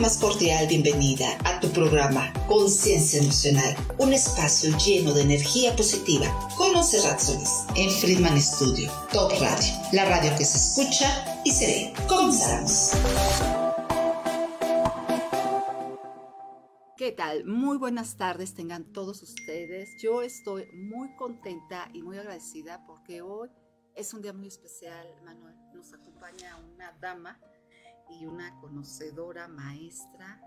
[0.00, 6.26] más cordial bienvenida a tu programa Conciencia Emocional, un espacio lleno de energía positiva
[6.56, 11.66] con Monserrat Solís en Friedman Studio, Top Radio, la radio que se escucha y se
[11.66, 11.92] ve.
[12.08, 12.92] Comenzamos.
[16.98, 17.46] ¿Qué tal?
[17.46, 19.88] Muy buenas tardes tengan todos ustedes.
[20.02, 23.48] Yo estoy muy contenta y muy agradecida porque hoy
[23.94, 25.56] es un día muy especial, Manuel.
[25.74, 27.40] Nos acompaña una dama
[28.08, 30.40] y una conocedora, maestra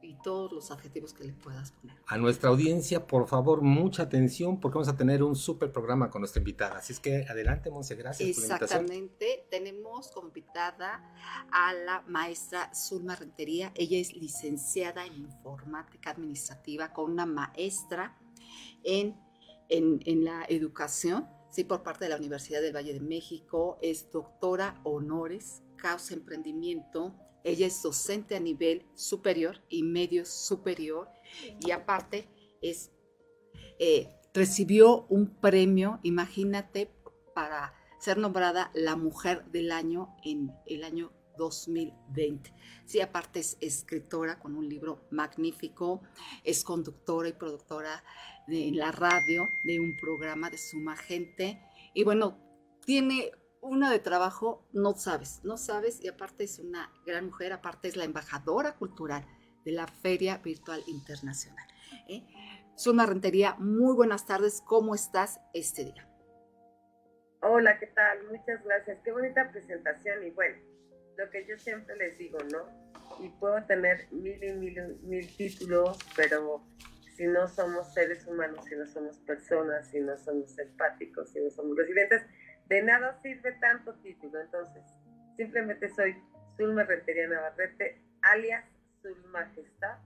[0.00, 1.96] y todos los adjetivos que le puedas poner.
[2.06, 6.20] A nuestra audiencia, por favor, mucha atención porque vamos a tener un súper programa con
[6.20, 6.78] nuestra invitada.
[6.78, 8.84] Así es que adelante, Monse, gracias por la invitación.
[8.84, 11.02] Exactamente, tenemos como invitada
[11.50, 13.72] a la maestra Zulma Rentería.
[13.74, 18.16] Ella es licenciada en informática administrativa con una maestra
[18.84, 19.16] en,
[19.68, 23.78] en, en la educación, sí, por parte de la Universidad del Valle de México.
[23.82, 27.14] Es doctora honores Causa Emprendimiento.
[27.44, 31.08] Ella es docente a nivel superior y medio superior
[31.60, 32.28] y aparte
[32.60, 32.90] es,
[33.78, 36.90] eh, recibió un premio, imagínate,
[37.34, 42.52] para ser nombrada la mujer del año en el año 2020.
[42.84, 46.02] Sí, aparte es escritora con un libro magnífico,
[46.44, 48.04] es conductora y productora
[48.46, 51.60] de la radio de un programa de Suma Gente
[51.94, 52.38] y bueno,
[52.84, 57.88] tiene una de trabajo, no sabes, no sabes, y aparte es una gran mujer, aparte
[57.88, 59.24] es la embajadora cultural
[59.64, 61.66] de la Feria Virtual Internacional.
[62.08, 62.22] ¿eh?
[62.76, 66.08] Zulma Rentería, muy buenas tardes, ¿cómo estás este día?
[67.40, 68.24] Hola, ¿qué tal?
[68.30, 70.58] Muchas gracias, qué bonita presentación y bueno,
[71.16, 72.64] lo que yo siempre les digo, ¿no?
[73.20, 76.64] Y puedo tener mil y mil, mil títulos, pero
[77.16, 81.50] si no somos seres humanos, si no somos personas, si no somos empáticos, si no
[81.50, 82.22] somos resilientes,
[82.68, 84.40] de nada sirve tanto título.
[84.40, 84.82] Entonces,
[85.36, 86.16] simplemente soy
[86.56, 88.64] Zulma Rentería Navarrete, alias
[89.02, 89.98] Zul Majestad,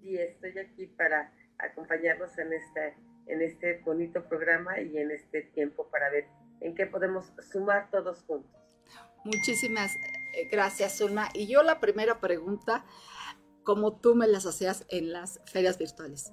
[0.00, 5.88] y estoy aquí para acompañarnos en este, en este bonito programa y en este tiempo
[5.90, 6.26] para ver
[6.60, 8.50] en qué podemos sumar todos juntos.
[9.24, 9.94] Muchísimas
[10.34, 11.28] eh, gracias, Zulma.
[11.34, 12.84] Y yo la primera pregunta,
[13.62, 16.32] como tú me las hacías en las ferias virtuales.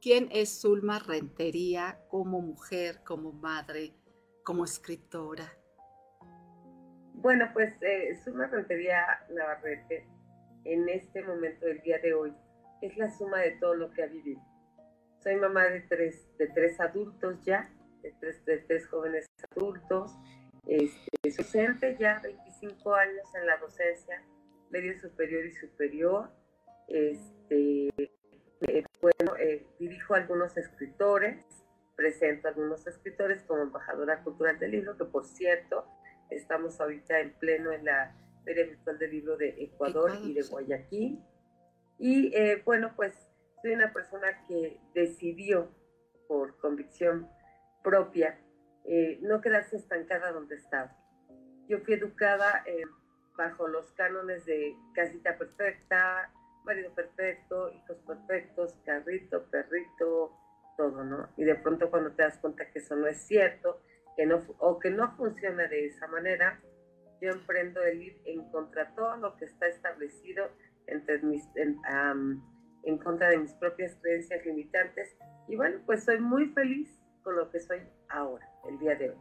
[0.00, 3.94] ¿Quién es Zulma Rentería como mujer, como madre,
[4.42, 5.44] como escritora?
[7.14, 10.06] Bueno, pues eh, Suma Rentería Navarrete,
[10.64, 12.34] en este momento del día de hoy,
[12.80, 14.40] es la suma de todo lo que ha vivido.
[15.22, 17.70] Soy mamá de tres, de tres adultos ya,
[18.02, 20.16] de tres, de tres jóvenes adultos.
[20.66, 24.22] Este, docente ya 25 años en la docencia,
[24.70, 26.30] medio superior y superior.
[26.88, 27.88] Este,
[28.68, 31.44] eh, bueno, eh, dirijo algunos escritores,
[32.02, 35.86] presento a algunos escritores como embajadora cultural del libro, que por cierto,
[36.30, 38.12] estamos ahorita en pleno en la
[38.44, 41.22] Feria Virtual del Libro de Ecuador, y de Guayaquil.
[41.98, 43.14] Y eh, bueno, pues
[43.62, 45.70] soy una persona que decidió,
[46.26, 47.28] por convicción
[47.84, 48.36] propia,
[48.84, 50.96] eh, no quedarse estancada donde estaba.
[51.68, 52.82] Yo fui educada eh,
[53.36, 56.32] bajo los cánones de casita perfecta,
[56.64, 60.41] marido perfecto, hijos perfectos, carrito, perrito,
[60.76, 61.28] todo, ¿no?
[61.36, 63.80] Y de pronto cuando te das cuenta que eso no es cierto,
[64.16, 66.60] que no, o que no funciona de esa manera,
[67.20, 70.48] yo emprendo el ir en contra de todo lo que está establecido
[70.86, 71.78] entre mis, en,
[72.82, 75.16] en contra de mis propias creencias limitantes.
[75.48, 76.90] Y bueno, pues soy muy feliz
[77.22, 79.16] con lo que soy ahora, el día de hoy.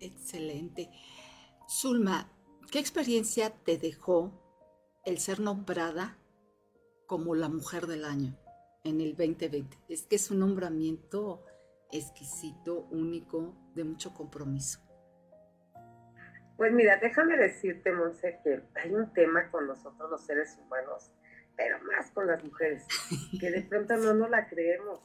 [0.00, 0.88] Excelente.
[1.68, 2.32] Zulma,
[2.72, 4.32] ¿qué experiencia te dejó
[5.04, 6.16] el ser nombrada
[7.06, 8.36] como la mujer del año?
[8.84, 9.76] En el 2020.
[9.88, 11.44] Es que es un nombramiento
[11.92, 14.80] exquisito, único, de mucho compromiso.
[16.56, 21.10] Pues mira, déjame decirte, Monse, que hay un tema con nosotros los seres humanos,
[21.56, 22.86] pero más con las mujeres,
[23.40, 25.00] que de pronto no nos la creemos.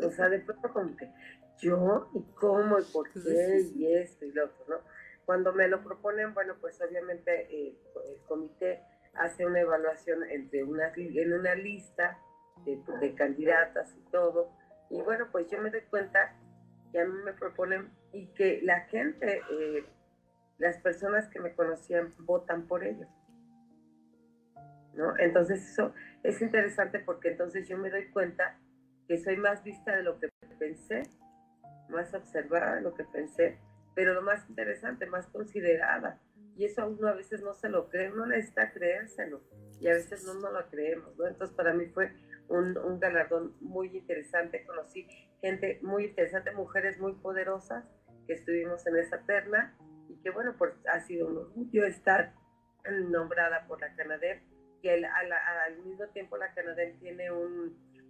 [0.00, 1.10] O sea, de pronto como que
[1.58, 4.76] yo y cómo y por qué y esto y lo otro, ¿no?
[5.24, 8.82] Cuando me lo proponen, bueno, pues obviamente eh, el comité
[9.14, 12.18] hace una evaluación entre una, en una lista
[12.64, 14.50] de, candidatas y todo.
[14.90, 16.34] Y bueno, pues yo me doy cuenta
[16.90, 19.84] que a mí me proponen y que la gente, eh,
[20.58, 23.08] las personas que me conocían, votan por ellos.
[24.94, 25.16] ¿No?
[25.18, 28.58] Entonces eso es interesante porque entonces yo me doy cuenta
[29.08, 30.28] que soy más vista de lo que
[30.58, 31.02] pensé,
[31.88, 33.58] más observada de lo que pensé,
[33.94, 36.20] pero lo más interesante, más considerada
[36.56, 39.42] y eso a uno a veces no se lo cree, uno necesita creérselo
[39.80, 41.26] y a veces no nos lo creemos, ¿no?
[41.26, 42.12] Entonces para mí fue
[42.48, 45.06] un, un, galardón muy interesante, conocí
[45.40, 47.84] gente muy interesante, mujeres muy poderosas
[48.26, 49.76] que estuvimos en esa terna
[50.08, 52.34] y que bueno, pues ha sido un orgullo estar
[52.90, 54.40] nombrada por la Canadá,
[54.80, 57.30] que al, mismo tiempo la Canadá tiene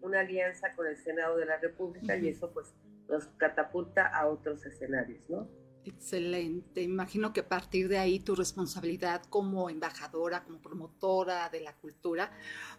[0.01, 2.75] una alianza con el Senado de la República y eso pues
[3.09, 5.49] los catapulta a otros escenarios, ¿no?
[5.85, 6.83] Excelente.
[6.83, 12.31] Imagino que a partir de ahí tu responsabilidad como embajadora, como promotora de la cultura,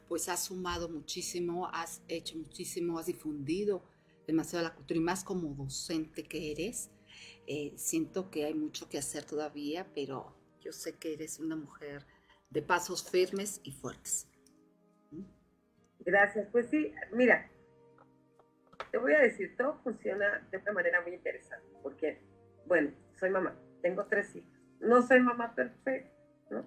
[0.07, 3.83] pues has sumado muchísimo, has hecho muchísimo, has difundido
[4.25, 6.91] demasiado la cultura y más como docente que eres.
[7.45, 12.05] Eh, siento que hay mucho que hacer todavía, pero yo sé que eres una mujer
[12.49, 14.29] de pasos firmes y fuertes.
[15.99, 16.47] Gracias.
[16.51, 17.49] Pues sí, mira,
[18.91, 22.21] te voy a decir, todo funciona de una manera muy interesante, porque
[22.65, 24.49] bueno, soy mamá, tengo tres hijos,
[24.79, 26.11] no soy mamá perfecta,
[26.49, 26.65] ¿no?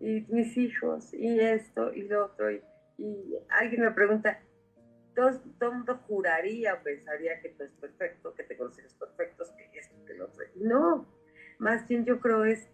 [0.00, 2.62] Y mis hijos, y esto, y lo otro, y,
[3.48, 4.40] alguien me pregunta,
[5.14, 9.78] todo, el mundo juraría o pensaría que tú es perfecto, que te consideras perfectos, que
[9.78, 10.44] esto, que lo otro.
[10.56, 11.06] No,
[11.58, 12.68] más bien yo creo es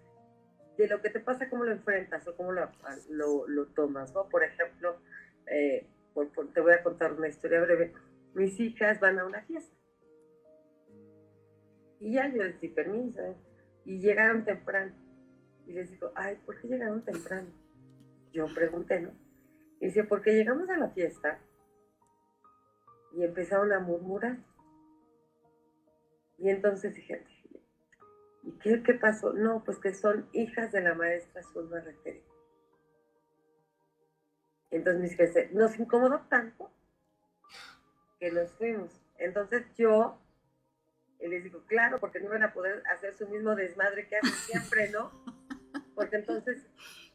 [0.76, 2.68] de lo que te pasa, cómo lo enfrentas o cómo lo,
[3.46, 4.28] lo, tomas, ¿no?
[4.28, 4.96] Por ejemplo,
[5.46, 5.86] eh,
[6.54, 7.92] te voy a contar una historia breve.
[8.34, 9.71] Mis hijas van a una fiesta
[12.02, 13.22] y ya yo les di permiso.
[13.22, 13.36] ¿eh?
[13.84, 14.92] Y llegaron temprano.
[15.66, 17.48] Y les digo, ay, ¿por qué llegaron temprano?
[18.32, 19.12] Yo pregunté, ¿no?
[19.80, 21.38] Y dice, porque llegamos a la fiesta
[23.12, 24.38] y empezaron a murmurar.
[26.38, 27.24] Y entonces dije,
[28.42, 29.32] ¿y qué, qué pasó?
[29.32, 32.22] No, pues que son hijas de la maestra Zulma Retería.
[34.72, 36.72] Entonces mis hijas nos incomodó tanto
[38.18, 38.90] que nos fuimos.
[39.18, 40.21] Entonces yo
[41.22, 44.32] y les digo, claro, porque no iban a poder hacer su mismo desmadre que hacen
[44.32, 45.10] siempre, ¿no?
[45.94, 46.66] Porque entonces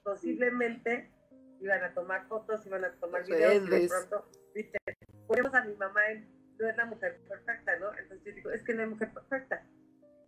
[0.04, 1.12] posiblemente
[1.60, 4.78] iban a tomar fotos, iban a tomar videos y de pronto, viste,
[5.26, 7.90] ponemos a mi mamá en, no es la mujer perfecta, ¿no?
[7.98, 9.66] Entonces yo digo, es que no hay mujer perfecta,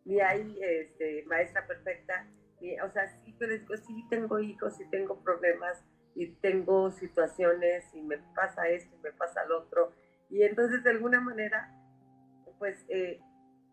[0.03, 2.27] ni hay este, maestra perfecta,
[2.59, 5.83] ni, o sea, sí, pero digo, sí tengo hijos, sí tengo problemas,
[6.15, 9.93] y tengo situaciones, y me pasa esto, y me pasa lo otro,
[10.29, 11.73] y entonces de alguna manera,
[12.57, 13.21] pues eh,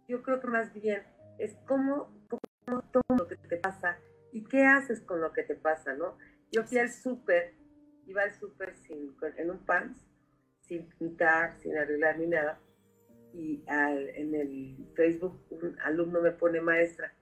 [0.08, 1.02] yo creo que más bien
[1.38, 3.98] es cómo, cómo todo lo que te pasa
[4.32, 6.16] y qué haces con lo que te pasa, ¿no?
[6.52, 7.54] Yo fui al súper,
[8.06, 10.06] iba al súper sin, en un pants,
[10.60, 12.60] sin pintar, sin arreglar ni nada,
[13.32, 17.14] y en el Facebook un alumno me pone maestra,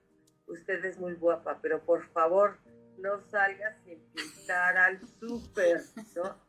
[0.47, 2.57] usted es muy guapa, pero por favor
[2.97, 5.81] no salgas sin pintar al súper,
[6.15, 6.45] ¿no?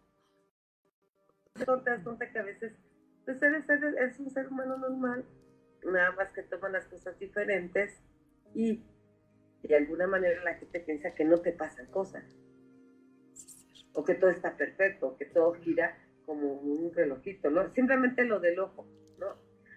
[1.54, 2.74] Te das cuenta que a veces
[3.24, 5.24] pues eres, eres un ser humano normal
[5.92, 8.00] nada más que toman las cosas diferentes
[8.54, 8.82] y
[9.62, 12.24] de alguna manera la gente piensa que no te pasan cosas
[13.92, 15.96] o que todo está perfecto, que todo gira
[16.26, 17.72] como un relojito, ¿no?
[17.72, 18.86] Simplemente lo del ojo,
[19.18, 19.36] ¿no?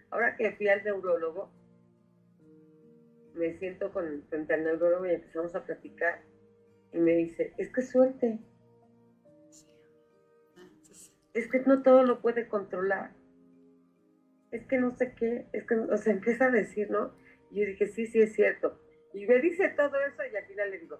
[0.10, 1.52] Ahora que fui al neurólogo,
[3.36, 6.22] me siento con, frente al neurólogo y empezamos a platicar
[6.92, 8.40] y me dice, es que suerte.
[11.34, 13.12] Es que no todo lo puede controlar
[14.52, 17.14] es que no sé qué, es que, o sea, empieza a decir, ¿no?
[17.52, 18.80] Y yo dije, sí, sí, es cierto.
[19.14, 21.00] Y me dice todo eso y al final le digo,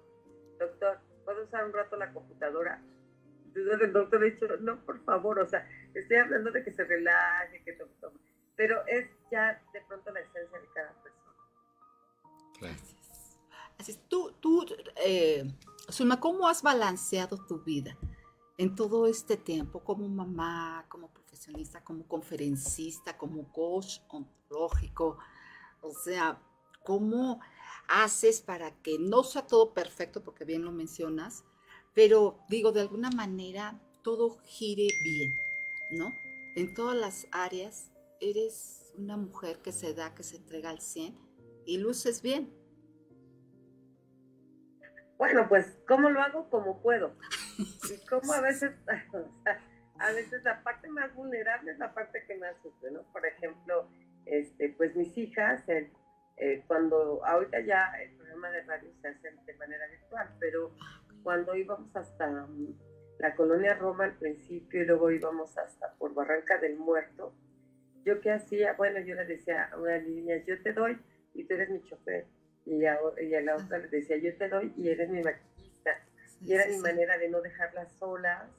[0.60, 2.82] doctor, ¿puedo usar un rato la computadora?
[3.46, 6.84] Entonces el doctor ha dicho, no, por favor, o sea, estoy hablando de que se
[6.84, 8.20] relaje, que tome, tome.
[8.56, 11.36] Pero es ya de pronto la esencia de cada persona.
[12.60, 13.40] Gracias.
[13.78, 14.66] Así es, tú, tú
[15.06, 15.46] eh,
[15.90, 17.98] Zulma, ¿cómo has balanceado tu vida
[18.60, 21.10] en todo este tiempo como mamá, como
[21.84, 25.18] como conferencista, como coach ontológico.
[25.82, 26.42] O sea,
[26.84, 27.40] ¿cómo
[27.88, 31.46] haces para que no sea todo perfecto, porque bien lo mencionas,
[31.94, 35.32] pero digo, de alguna manera todo gire bien,
[35.92, 36.14] ¿no?
[36.56, 41.18] En todas las áreas eres una mujer que se da, que se entrega al 100
[41.66, 42.54] y luces bien.
[45.18, 46.50] Bueno, pues, ¿cómo lo hago?
[46.50, 47.16] Como puedo.
[47.60, 48.72] Y como a veces,
[50.00, 53.04] a veces la parte más vulnerable es la parte que más sufre, ¿no?
[53.12, 53.90] Por ejemplo,
[54.26, 55.92] este, pues mis hijas, eh,
[56.38, 60.74] eh, cuando ahorita ya el programa de radio se hace de manera virtual, pero
[61.24, 62.80] cuando íbamos hasta mm,
[63.20, 67.34] la colonia Roma al principio y luego íbamos hasta por Barranca del Muerto,
[68.06, 70.98] yo qué hacía, bueno, yo le decía a una niña, yo te doy
[71.34, 72.26] y tú eres mi chofer.
[72.66, 73.00] Y a,
[73.44, 75.22] la otra le decía, yo te doy y eres mi.
[76.42, 78.50] Y era mi manera de no dejarlas solas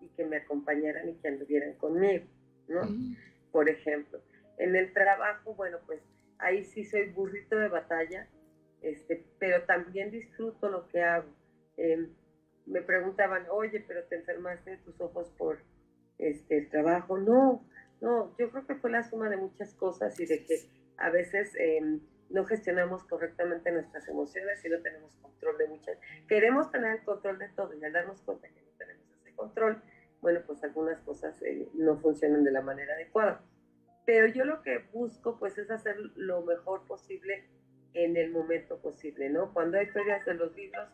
[0.00, 2.24] y que me acompañaran y que anduvieran conmigo,
[2.68, 2.84] ¿no?
[2.84, 3.16] Mm.
[3.50, 4.20] Por ejemplo,
[4.58, 6.00] en el trabajo, bueno, pues
[6.38, 8.28] ahí sí soy burrito de batalla,
[8.82, 11.28] este, pero también disfruto lo que hago.
[11.76, 12.10] Em,
[12.66, 15.58] me preguntaban, oye, pero te enfermaste de tus ojos por
[16.18, 17.18] este, el trabajo.
[17.18, 17.64] No,
[18.00, 20.56] no, yo creo que fue la suma de muchas cosas y de que
[20.96, 22.00] a veces em,
[22.34, 25.98] no gestionamos correctamente nuestras emociones y no tenemos control de muchas.
[26.28, 29.80] Queremos tener el control de todo y al darnos cuenta que no tenemos ese control,
[30.20, 33.40] bueno, pues algunas cosas eh, no funcionan de la manera adecuada.
[34.04, 37.44] Pero yo lo que busco pues es hacer lo mejor posible
[37.94, 39.54] en el momento posible, ¿no?
[39.54, 40.88] Cuando hay ferias de los libros,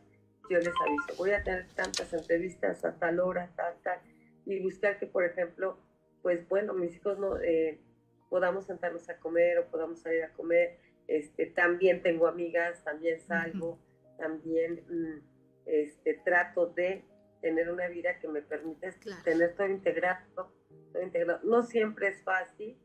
[0.50, 3.98] yo les aviso, voy a tener tantas entrevistas a tal hora, tal, tal,
[4.44, 5.78] y buscar que, por ejemplo,
[6.20, 7.80] pues bueno, mis hijos no eh,
[8.28, 10.89] podamos sentarnos a comer o podamos salir a comer.
[11.10, 13.80] Este, también tengo amigas, también salgo,
[14.16, 15.18] también mm,
[15.66, 17.04] este, trato de
[17.40, 18.92] tener una vida que me permite
[19.24, 20.52] tener todo integrado,
[20.92, 21.40] todo integrado.
[21.42, 22.78] No siempre es fácil,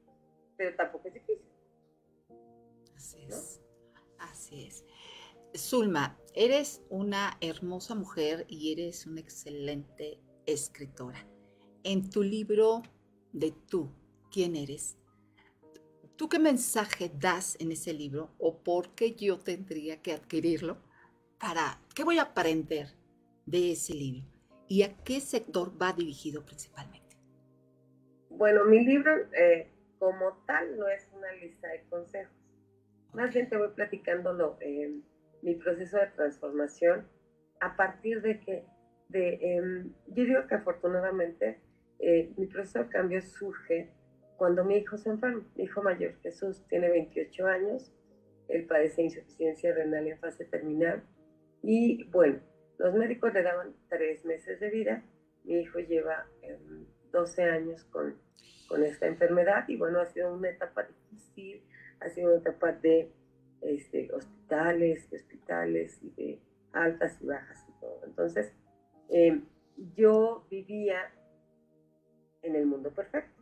[0.57, 1.51] pero tampoco es difícil.
[2.95, 3.61] Así es.
[4.17, 4.83] Así es.
[5.55, 11.27] Zulma, eres una hermosa mujer y eres una excelente escritora.
[11.83, 12.81] En tu libro
[13.33, 13.91] de tú,
[14.31, 14.97] ¿quién eres?
[16.17, 20.77] ¿Tú qué mensaje das en ese libro o por qué yo tendría que adquirirlo?
[21.37, 22.87] ¿Para qué voy a aprender
[23.45, 24.23] de ese libro?
[24.69, 27.17] ¿Y a qué sector va dirigido principalmente?
[28.29, 29.69] Bueno, mi libro eh,
[29.99, 32.33] como tal no es una lista de consejos.
[33.13, 34.93] Más bien te voy platicando eh,
[35.41, 37.09] mi proceso de transformación
[37.59, 38.65] a partir de que,
[39.09, 41.59] de, em, yo digo que afortunadamente
[41.99, 43.91] eh, mi proceso de cambio surge
[44.37, 45.43] cuando mi hijo se enferma.
[45.55, 47.91] Mi hijo mayor, Jesús, tiene 28 años,
[48.47, 51.03] él padece insuficiencia renal en fase terminal
[51.61, 52.39] y bueno,
[52.77, 55.03] los médicos le daban tres meses de vida,
[55.43, 56.27] mi hijo lleva
[57.11, 58.15] 12 em, años con,
[58.67, 61.63] con esta enfermedad y bueno, ha sido una etapa difícil,
[62.01, 63.11] ha sido una etapa de
[63.61, 66.39] este, hospitales, de hospitales y de
[66.73, 68.01] altas y bajas y todo.
[68.05, 68.53] Entonces,
[69.09, 69.41] eh,
[69.95, 71.11] yo vivía
[72.41, 73.34] en el mundo perfecto.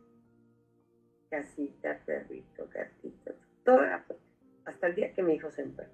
[1.34, 3.80] Casita, perrito, gatito, todo.
[4.66, 5.92] Hasta el día que mi hijo se enfermó.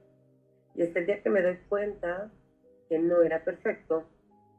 [0.75, 2.31] Y hasta el día que me doy cuenta
[2.91, 4.07] que no era perfecto,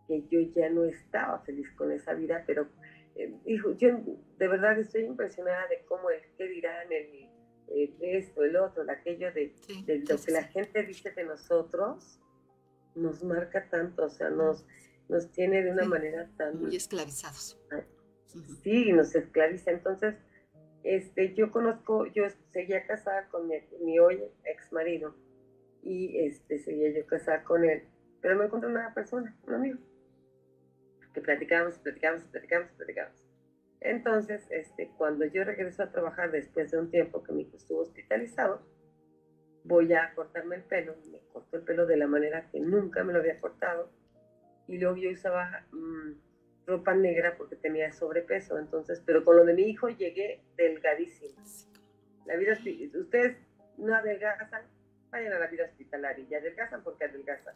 [0.08, 2.68] que yo ya no estaba feliz con esa vida, pero
[3.16, 4.00] eh, hijo, yo
[4.40, 7.30] de verdad estoy impresionada de cómo el que dirán, el
[7.68, 9.54] eh, esto, el otro, aquello de,
[10.10, 12.20] lo que la gente dice de nosotros,
[12.96, 14.66] nos marca tanto, o sea, nos,
[15.10, 16.60] nos tiene de una manera tan...
[16.60, 17.58] Muy esclavizados.
[18.64, 19.72] Sí, nos esclaviza.
[19.72, 20.16] Entonces,
[20.84, 25.16] este, yo conozco, yo seguía casada con mi, hoy ex marido
[25.84, 27.84] y este, seguía yo casada con él,
[28.22, 29.80] pero me encontré una persona, un amigo,
[31.14, 33.24] que platicábamos, platicábamos, platicábamos, platicábamos.
[33.82, 37.82] Entonces, este, cuando yo regreso a trabajar después de un tiempo que mi hijo estuvo
[37.82, 38.62] hospitalizado,
[39.64, 43.14] voy a cortarme el pelo, me corto el pelo de la manera que nunca me
[43.14, 43.92] lo había cortado,
[44.68, 46.31] y luego yo usaba mm,
[46.66, 51.42] ropa negra porque tenía sobrepeso, entonces, pero con lo de mi hijo llegué delgadísima.
[52.26, 52.58] La vida,
[53.00, 53.38] ustedes
[53.78, 54.64] no adelgazan,
[55.10, 57.56] vayan a la vida hospitalaria y adelgazan porque adelgazan.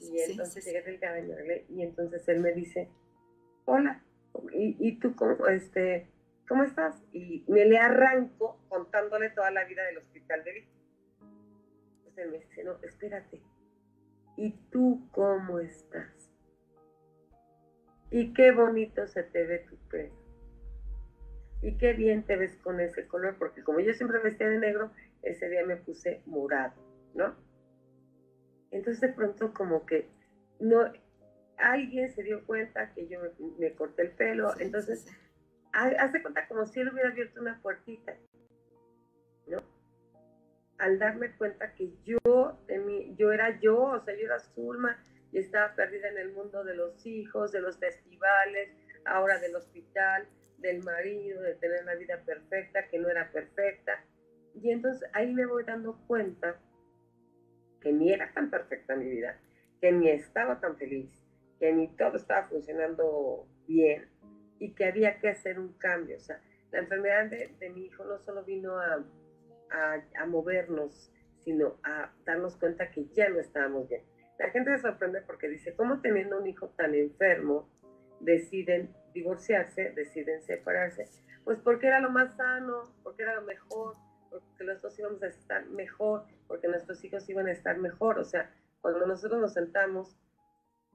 [0.00, 1.20] y entonces llegué delgada
[1.68, 2.88] y entonces él me dice,
[3.66, 4.02] hola,
[4.52, 6.08] ¿y, tú cómo, este,
[6.48, 7.02] cómo estás?
[7.12, 10.80] Y me le arranco contándole toda la vida del hospital de Víctor.
[11.98, 13.40] Entonces él me dice, no, espérate.
[14.36, 16.19] ¿Y tú cómo estás?
[18.10, 20.14] Y qué bonito se te ve tu pelo.
[21.62, 24.90] Y qué bien te ves con ese color, porque como yo siempre vestía de negro,
[25.22, 26.74] ese día me puse morado,
[27.14, 27.36] ¿no?
[28.70, 30.08] Entonces de pronto como que
[30.58, 30.90] no,
[31.58, 33.20] alguien se dio cuenta que yo
[33.58, 35.06] me, corté el pelo, entonces
[35.72, 38.16] hace cuenta como si él hubiera abierto una puertita,
[39.46, 39.58] ¿no?
[40.78, 44.98] Al darme cuenta que yo, de yo era yo, o sea, yo era Zulma
[45.32, 48.70] y estaba perdida en el mundo de los hijos, de los festivales,
[49.04, 50.26] ahora del hospital,
[50.58, 54.04] del marido, de tener una vida perfecta, que no era perfecta.
[54.54, 56.60] Y entonces ahí me voy dando cuenta
[57.80, 59.38] que ni era tan perfecta mi vida,
[59.80, 61.10] que ni estaba tan feliz,
[61.58, 64.08] que ni todo estaba funcionando bien
[64.58, 66.16] y que había que hacer un cambio.
[66.16, 69.04] O sea, la enfermedad de, mi hijo no solo vino a,
[69.70, 74.02] a, movernos, sino a darnos cuenta que ya no estábamos bien.
[74.40, 77.68] La gente se sorprende porque dice, ¿cómo teniendo un hijo tan enfermo
[78.20, 81.04] deciden divorciarse, deciden separarse?
[81.44, 83.96] Pues porque era lo más sano, porque era lo mejor,
[84.30, 88.18] porque los dos íbamos a estar mejor, porque nuestros hijos iban a estar mejor.
[88.18, 90.18] O sea, cuando nosotros nos sentamos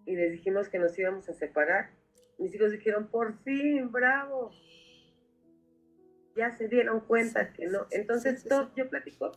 [0.08, 1.92] y les dijimos que nos íbamos a separar,
[2.40, 4.50] mis hijos dijeron, por fin, bravo.
[6.36, 7.86] Ya se dieron cuenta que no.
[7.92, 9.34] Entonces, todo, yo platico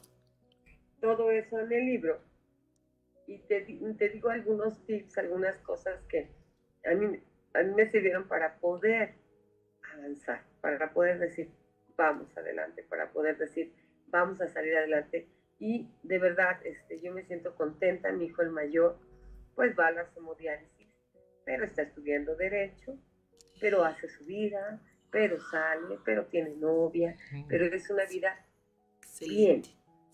[0.99, 2.28] todo eso en el libro
[3.29, 3.61] y te,
[3.99, 6.31] te, digo algunos tips, algunas cosas que
[6.87, 7.21] a mí,
[7.53, 9.17] a mí me sirvieron para poder
[9.95, 11.51] avanzar, para poder decir,
[11.95, 13.71] vamos adelante, para poder decir,
[14.07, 18.51] vamos a salir adelante y de verdad este, yo me siento contenta, mi hijo el
[18.51, 18.99] mayor
[19.55, 20.89] pues va a la hemodiálisis,
[21.45, 22.97] pero está estudiando derecho,
[23.61, 24.81] pero hace su vida,
[25.11, 27.15] pero sale, pero tiene novia,
[27.47, 28.47] pero es una vida
[29.21, 29.63] bien.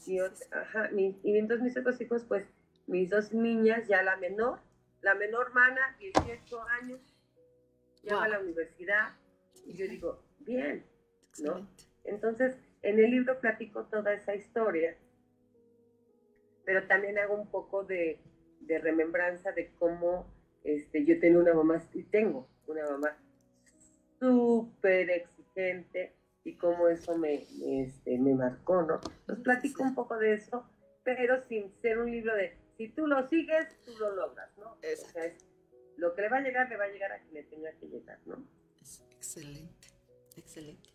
[0.06, 2.46] Y, ajá, y entonces mis otros hijos, pues
[2.86, 4.60] mis dos niñas, ya la menor,
[5.00, 7.00] la menor mana, 18 años,
[8.02, 9.16] ya va a la universidad,
[9.66, 10.84] y yo digo, bien,
[11.42, 11.68] ¿no?
[12.04, 14.96] Entonces, en el libro platico toda esa historia,
[16.64, 18.18] pero también hago un poco de,
[18.60, 20.26] de remembranza de cómo
[20.64, 23.16] este, yo tengo una mamá, y tengo una mamá
[24.18, 29.00] súper exigente y cómo eso me, este, me marcó, ¿no?
[29.20, 30.66] Entonces platico un poco de eso,
[31.02, 34.72] pero sin ser un libro de, si tú lo sigues, tú lo logras, ¿no?
[34.72, 35.44] O sea, es,
[35.96, 37.86] lo que le va a llegar, le va a llegar a quien le tenga que
[37.86, 38.44] llegar, ¿no?
[39.16, 39.88] Excelente,
[40.36, 40.90] excelente.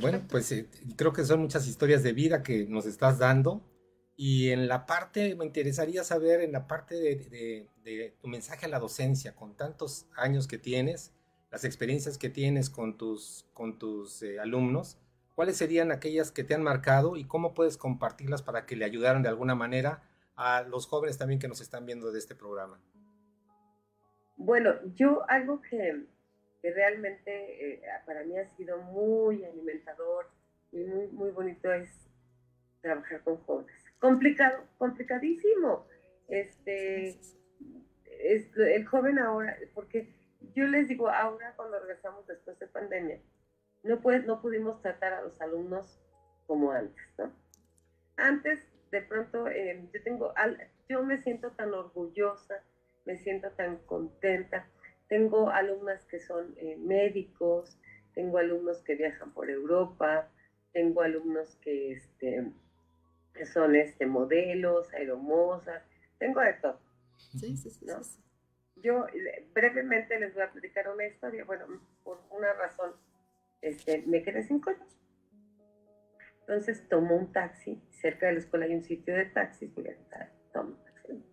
[0.00, 3.64] Bueno, pues eh, creo que son muchas historias de vida que nos estás dando
[4.16, 8.78] y en la parte, me interesaría saber, en la parte de, tu mensaje a la
[8.78, 11.12] docencia, con tantos años que tienes,
[11.50, 14.98] las experiencias que tienes con tus, con tus eh, alumnos,
[15.34, 19.22] ¿cuáles serían aquellas que te han marcado y cómo puedes compartirlas para que le ayudaran
[19.22, 20.02] de alguna manera
[20.40, 22.80] a los jóvenes también que nos están viendo de este programa?
[24.36, 26.06] Bueno, yo algo que,
[26.62, 30.30] realmente eh, para mí ha sido muy alimentador
[30.72, 31.90] y muy, muy bonito es
[32.80, 35.86] trabajar con jóvenes complicado, complicadísimo.
[36.26, 37.20] Este,
[38.06, 40.12] es, el joven ahora, porque
[40.54, 43.20] yo les digo, ahora cuando regresamos después de pandemia,
[43.82, 46.00] no, pues, no pudimos tratar a los alumnos
[46.46, 47.32] como antes, ¿no?
[48.16, 50.34] Antes, de pronto, eh, yo tengo,
[50.88, 52.62] yo me siento tan orgullosa,
[53.04, 54.66] me siento tan contenta.
[55.08, 57.78] Tengo alumnas que son eh, médicos,
[58.14, 60.28] tengo alumnos que viajan por Europa,
[60.72, 62.44] tengo alumnos que, este,
[63.34, 65.82] que son este, modelos, aeromosas,
[66.18, 66.80] tengo de todo.
[67.16, 67.86] Sí, sí, sí,
[68.76, 69.06] Yo
[69.52, 71.44] brevemente les voy a platicar una historia.
[71.44, 71.66] Bueno,
[72.02, 72.92] por una razón,
[73.62, 74.82] este, me quedé sin coche.
[76.50, 79.70] Entonces tomo un taxi, cerca de la escuela hay un sitio de taxis,
[80.52, 81.24] tomo taxi.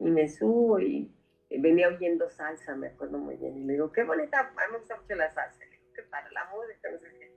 [0.00, 1.14] Y me subo y,
[1.48, 3.58] venía oyendo salsa, me acuerdo muy bien.
[3.58, 5.60] Y le digo, qué bonita, a mí me gusta mucho la salsa.
[5.60, 7.32] Le digo, que para la música, no sé qué.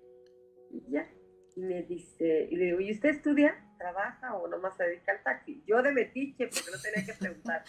[0.72, 1.08] Y ya,
[1.56, 3.63] y me dice, y le digo, ¿y usted estudia?
[3.78, 5.63] ¿Trabaja o nomás se dedica al taxi?
[5.68, 7.63] Yo de metiche, porque no tenía que preguntar.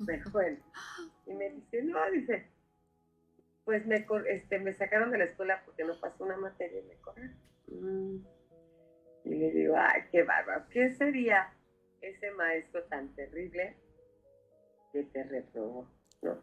[0.32, 0.58] Bueno.
[1.26, 2.48] Y me dice, no, dice,
[3.64, 6.96] pues me, este, me sacaron de la escuela porque no pasó una materia y me
[6.96, 7.36] corrieron.
[7.68, 8.33] Mm.
[9.24, 10.66] Y le digo, ay, qué bárbaro.
[10.70, 11.52] ¿Qué sería
[12.00, 13.76] ese maestro tan terrible
[14.92, 15.88] que te reprobó?
[16.22, 16.38] ¿No?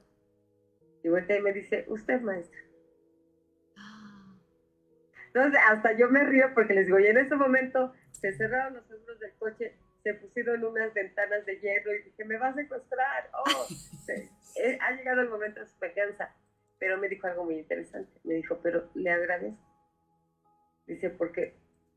[1.04, 2.72] Y vuelta y me dice, usted maestro
[5.34, 8.86] entonces, hasta yo me río porque les digo, y en ese momento se cerraron los
[8.86, 13.30] seguros del coche, se pusieron unas ventanas de hierro y dije, me va a secuestrar.
[13.34, 13.68] Oh,
[14.58, 16.36] eh, ha llegado el momento de su venganza.
[16.80, 18.12] Pero me dijo algo muy interesante.
[18.24, 19.62] Me dijo, pero le agradezco.
[20.88, 21.56] Dice, porque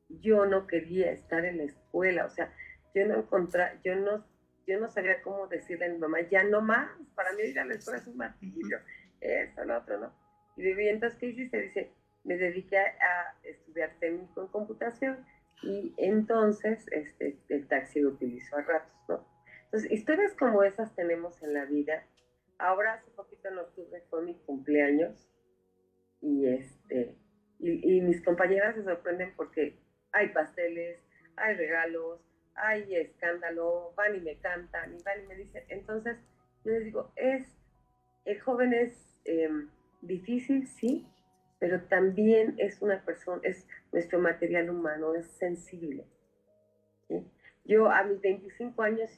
[0.09, 2.27] yo no quería estar en la escuela.
[2.27, 2.53] O sea,
[2.95, 4.25] yo no encontré, yo no,
[4.67, 6.91] yo no sabía cómo decirle a mi mamá, ya no más.
[7.15, 8.79] Para mí ir a la escuela es un martirio.
[9.21, 10.13] Eso, lo otro, ¿no?
[10.57, 11.61] Y le entonces, ¿qué hiciste?
[11.61, 11.93] Dice,
[12.25, 15.25] me dediqué a estudiar técnico en computación
[15.63, 19.27] y entonces este, el taxi lo utilizo a ratos, ¿no?
[19.65, 22.07] Entonces, historias como esas tenemos en la vida.
[22.59, 25.29] Ahora, hace poquito en octubre fue mi cumpleaños
[26.21, 27.17] y, este,
[27.59, 29.77] y, mis compañeras se sorprenden porque
[30.15, 30.99] hay pasteles,
[31.37, 32.21] hay regalos,
[32.55, 35.65] hay escándalo, van y me cantan y van y me dicen.
[35.69, 36.17] Entonces,
[36.65, 37.47] yo les digo, es,
[38.25, 39.69] el joven es em,
[40.01, 41.07] difícil, sí,
[41.59, 46.07] pero también es una persona, es nuestro material humano, es sensible.
[47.65, 49.11] Yo a mis 25 años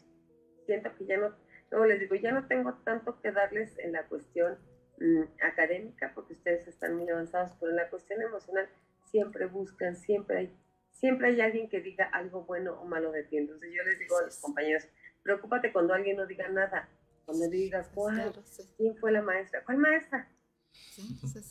[0.65, 1.35] siento que ya no,
[1.71, 4.57] no les digo, ya no tengo tanto que darles en la cuestión
[4.99, 8.69] mm, académica, porque ustedes están muy avanzados, pero en la cuestión emocional
[9.11, 10.57] siempre buscan, siempre hay,
[10.99, 13.37] siempre hay alguien que diga algo bueno o malo de ti.
[13.37, 14.89] Entonces yo les digo a los compañeros,
[15.23, 16.89] preocúpate cuando alguien no diga nada,
[17.25, 17.91] cuando digas,
[18.77, 19.63] ¿quién fue la maestra?
[19.65, 20.29] ¿Cuál maestra?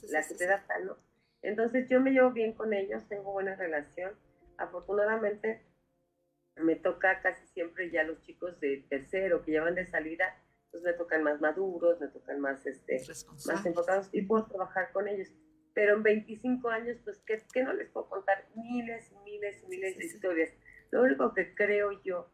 [0.09, 0.97] la que te da ¿no?
[1.41, 4.13] Entonces yo me llevo bien con ellos, tengo buena relación.
[4.57, 5.61] Afortunadamente
[6.55, 10.93] me toca casi siempre ya los chicos de tercero que llevan de salida, pues me
[10.93, 13.01] tocan más maduros, me tocan más, este,
[13.45, 15.29] más enfocados y puedo trabajar con ellos.
[15.75, 18.47] Pero en 25 años, pues, ¿qué, ¿qué, no les puedo contar?
[18.55, 20.49] Miles y miles y miles de historias.
[20.89, 22.31] Lo único que creo yo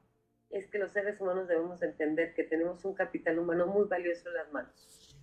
[0.51, 4.35] es que los seres humanos debemos entender que tenemos un capital humano muy valioso en
[4.35, 5.17] las manos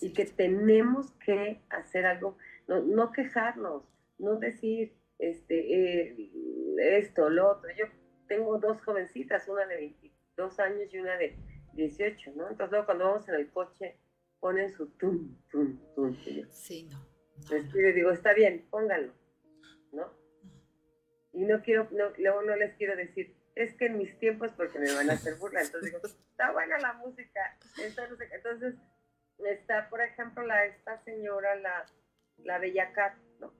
[0.00, 2.36] y que tenemos que hacer algo,
[2.68, 3.84] no, no quejarnos,
[4.18, 6.30] no decir este, eh,
[6.78, 7.70] esto, lo otro.
[7.76, 7.86] Yo
[8.28, 11.36] tengo dos jovencitas, una de 22 años y una de
[11.74, 12.48] 18, ¿no?
[12.48, 13.96] Entonces luego cuando vamos en el coche
[14.40, 16.16] ponen su tum, tum, tum.
[16.50, 17.06] Sí, no.
[17.50, 19.12] les digo, está bien, pónganlo,
[19.92, 20.12] ¿no?
[21.32, 24.78] Y no quiero, no, luego no les quiero decir, es que en mis tiempos porque
[24.78, 25.60] me van a hacer burla.
[25.60, 27.58] Entonces digo, está buena la música.
[27.82, 28.74] Entonces, entonces
[29.46, 31.86] está, por ejemplo, la, esta señora, la,
[32.38, 33.52] la Bella Cat, ¿no?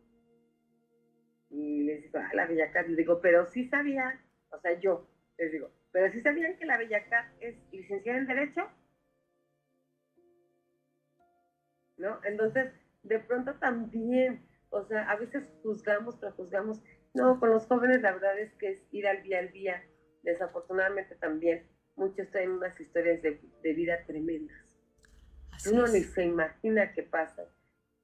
[1.50, 5.08] Y les digo, ah, la Bella Cat, les digo, pero sí sabían, o sea, yo
[5.36, 8.68] les digo, pero sí sabían que la Bella Cat es licenciada en Derecho.
[11.98, 12.20] ¿No?
[12.24, 16.82] Entonces, de pronto también, o sea, a veces juzgamos, pero juzgamos.
[17.14, 19.82] No, con los jóvenes la verdad es que es ir al día al día.
[20.22, 24.76] Desafortunadamente también muchos traen unas historias de, vida tremendas.
[25.70, 27.44] Uno ni se imagina qué pasa.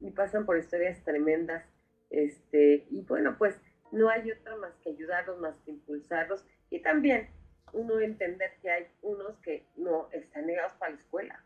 [0.00, 1.64] Y pasan por historias tremendas
[2.10, 3.60] este, y bueno, pues
[3.92, 7.28] no hay otra más que ayudarlos, más que impulsarlos y también
[7.72, 11.44] uno entender que hay unos que no están negados para la escuela.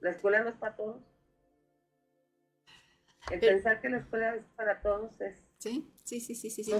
[0.00, 1.02] La escuela no es para todos.
[3.30, 5.36] El pensar que la escuela es para todos es...
[5.58, 6.72] Sí, sí, sí, sí, sí.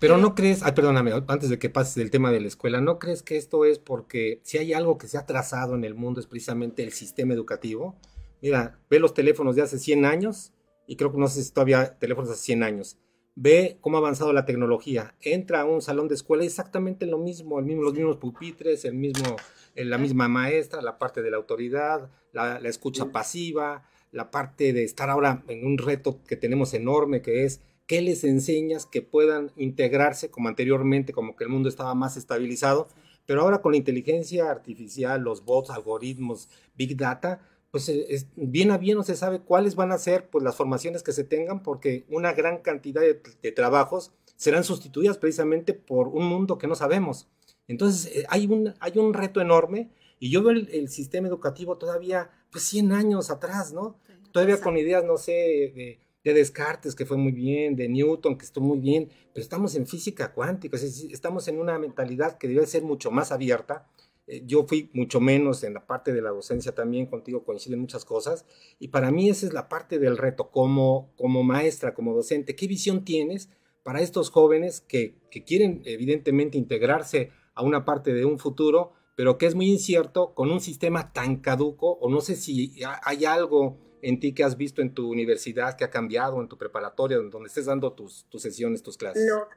[0.00, 2.98] Pero no crees, ay, perdóname, antes de que pases del tema de la escuela, ¿no
[2.98, 6.20] crees que esto es porque si hay algo que se ha trazado en el mundo
[6.20, 7.96] es precisamente el sistema educativo?
[8.40, 10.52] Mira, ve los teléfonos de hace 100 años
[10.86, 12.98] y creo que no sé si todavía teléfonos hace 100 años.
[13.34, 15.14] Ve cómo ha avanzado la tecnología.
[15.20, 18.94] Entra a un salón de escuela exactamente lo mismo, el mismo los mismos pupitres, el
[18.94, 19.36] mismo,
[19.74, 24.84] eh, la misma maestra, la parte de la autoridad, la, escucha pasiva, la parte de
[24.84, 29.52] estar ahora en un reto que tenemos enorme, que es qué les enseñas que puedan
[29.56, 32.88] integrarse como anteriormente, como que el mundo estaba más estabilizado,
[33.26, 37.40] pero ahora con la inteligencia artificial, los bots, algoritmos, big data,
[37.70, 40.56] pues eh, es, bien a bien no se sabe cuáles van a ser pues, las
[40.56, 46.24] formaciones que se tengan, porque una gran cantidad de, trabajos serán sustituidas precisamente por un
[46.24, 47.28] mundo que no sabemos.
[47.66, 49.90] Entonces eh, hay, un, hay un reto enorme
[50.20, 53.98] y yo veo el, sistema educativo todavía pues 100 años atrás, ¿no?
[54.32, 58.44] todavía con ideas, no sé, de, de, Descartes, que fue muy bien, de Newton, que
[58.44, 62.82] estuvo muy bien, pero estamos en física cuántica, estamos en una mentalidad que debe ser
[62.82, 63.88] mucho más abierta.
[64.26, 68.04] Eh, yo fui mucho menos en la parte de la docencia también, contigo coinciden muchas
[68.04, 68.44] cosas,
[68.78, 72.66] y para mí esa es la parte del reto, como, como maestra, como docente, ¿qué
[72.66, 73.48] visión tienes
[73.82, 79.36] para estos jóvenes que, que quieren evidentemente integrarse a una parte de un futuro, pero
[79.36, 83.76] que es muy incierto con un sistema tan caduco, o no sé si hay algo
[84.00, 87.48] en ti que has visto en tu universidad que ha cambiado, en tu preparatoria, donde
[87.48, 89.28] estés dando tus, tus sesiones, tus clases?
[89.28, 89.48] No,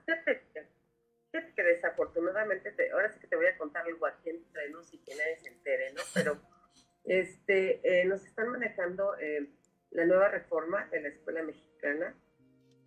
[1.56, 5.13] que desafortunadamente, ahora sí que te voy a contar algo aquí entre nos y que
[5.13, 6.02] nadie se entere, ¿no?
[6.15, 6.41] Pero
[7.04, 9.47] este, eh, nos están manejando eh,
[9.91, 12.17] la nueva reforma de la escuela mexicana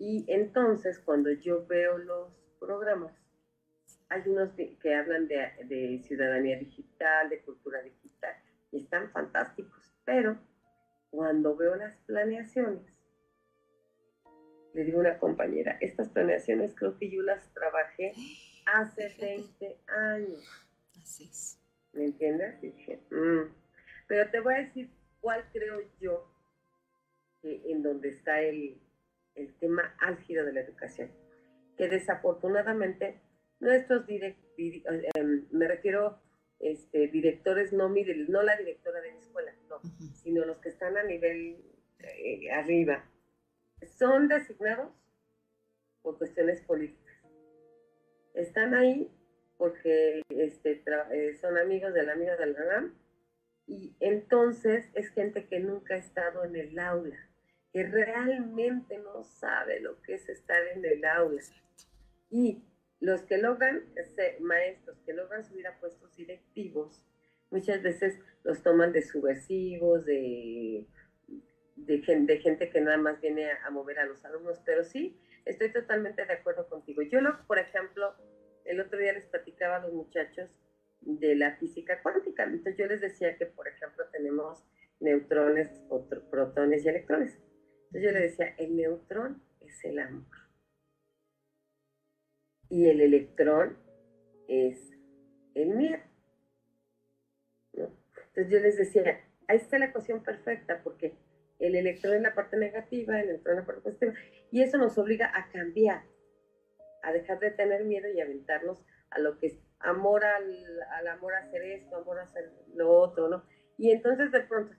[0.01, 3.15] y entonces cuando yo veo los programas,
[4.15, 8.35] hay unos que, hablan de, de, ciudadanía digital, de cultura digital,
[8.71, 10.39] y están fantásticos, pero
[11.11, 12.83] cuando veo las planeaciones,
[14.73, 18.13] le digo a una compañera, estas planeaciones creo que yo las trabajé
[18.67, 20.69] hace 20 años.
[21.01, 21.61] Así es.
[21.93, 22.61] ¿Me entiendes?
[22.61, 23.55] dije, mm".
[24.09, 26.29] pero te voy a decir cuál creo yo
[27.41, 28.81] que en donde está el,
[29.37, 31.11] el tema álgido de la educación.
[31.77, 33.21] Que desafortunadamente
[33.65, 34.83] nuestros directores,
[35.15, 36.21] em, me refiero
[36.61, 39.81] este, directores, no, no la directora de la escuela, no,
[40.23, 41.57] sino los que están a nivel
[41.99, 43.05] eh, arriba,
[43.99, 44.93] son designados
[46.03, 47.15] por cuestiones políticas.
[48.35, 49.11] Están ahí
[49.57, 52.95] porque este, eh, son amigos del amigo del RAM
[53.67, 57.17] y entonces es gente que nunca ha estado en el aula,
[57.73, 61.41] que realmente no sabe lo que es estar en el aula.
[62.31, 62.63] Y
[63.05, 63.85] los que logran,
[64.41, 67.03] maestros que logran subir a puestos directivos,
[67.51, 70.87] muchas veces los toman de subversivos, de
[71.77, 76.25] de, gente, que nada más viene a, mover a los alumnos, pero sí, estoy totalmente
[76.25, 77.03] de acuerdo contigo.
[77.03, 78.15] Yo, lo, por ejemplo,
[78.65, 80.51] el otro día les platicaba a los muchachos
[81.01, 84.65] de la física cuántica, entonces yo les decía que, por ejemplo, tenemos
[85.01, 85.69] neutrones,
[86.31, 87.39] protones y electrones.
[87.87, 90.44] Entonces yo les decía, el neutrón es el amor.
[92.75, 93.79] Y el electrón
[94.49, 94.91] es
[95.55, 96.03] el miedo.
[97.73, 101.15] Entonces yo les decía, ahí está la ecuación perfecta, porque
[101.61, 104.13] el electrón en la parte negativa, el electrón en la parte positiva,
[104.51, 106.03] y eso nos obliga a cambiar,
[107.05, 111.45] a dejar de tener miedo y aventarnos a lo que es amor al, amor a
[111.45, 113.45] hacer esto, amor a hacer lo otro, ¿no?
[113.79, 114.75] Y entonces de pronto,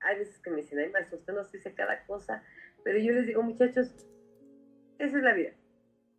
[0.00, 2.42] hay veces que me dicen, ay, maestro, usted nos dice cada cosa,
[2.84, 3.94] pero yo les digo, muchachos,
[4.98, 5.52] esa es la vida.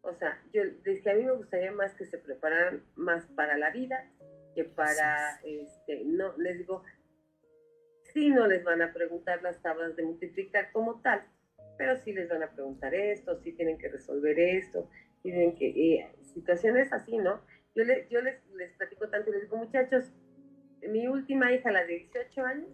[0.01, 3.71] O sea, yo dije, a mí me gustaría más que se prepararan más para la
[3.71, 4.09] vida
[4.55, 6.83] que para, este, no, les digo,
[8.13, 11.23] sí no les van a preguntar las tablas de multiplicar como tal,
[11.77, 14.89] pero sí les van a preguntar esto, sí tienen que resolver esto,
[15.21, 17.41] tienen que, eh, situaciones así, ¿no?
[17.75, 20.11] Yo, le, yo les, les platico tanto y les digo, muchachos,
[20.81, 22.69] mi última hija, la de 18 años,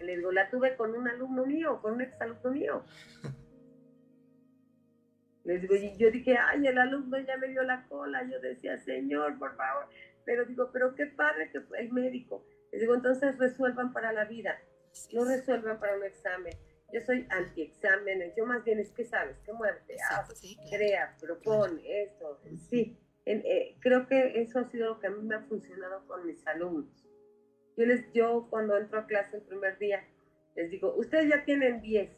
[0.00, 2.82] le digo, la tuve con un alumno mío, con un exalumno mío.
[5.44, 8.26] Les digo, y yo dije, ay, el alumno ya me dio la cola.
[8.30, 9.86] Yo decía, señor, por favor.
[10.24, 12.46] Pero digo, pero qué padre que fue el médico.
[12.72, 14.58] Les digo, entonces resuelvan para la vida,
[15.12, 16.52] no resuelvan para un examen.
[16.92, 20.28] Yo soy anti-exámenes, yo más bien es que sabes, que muerte, haz,
[20.70, 22.98] crea, propone, esto, sí.
[23.26, 26.46] Eh, creo que eso ha sido lo que a mí me ha funcionado con mis
[26.46, 27.06] alumnos.
[27.76, 30.04] Yo, les, yo cuando entro a clase el primer día,
[30.56, 32.10] les digo, ustedes ya tienen 10.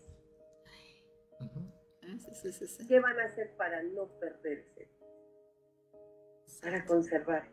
[2.88, 4.88] ¿Qué van a hacer para no perderse?
[6.62, 7.48] Para conservar.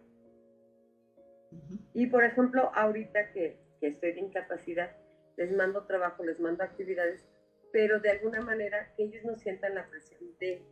[1.93, 4.95] Y por ejemplo, ahorita que, que estoy de incapacidad,
[5.37, 7.25] les mando trabajo, les mando actividades,
[7.71, 10.63] pero de alguna manera que ellos no sientan la presión de,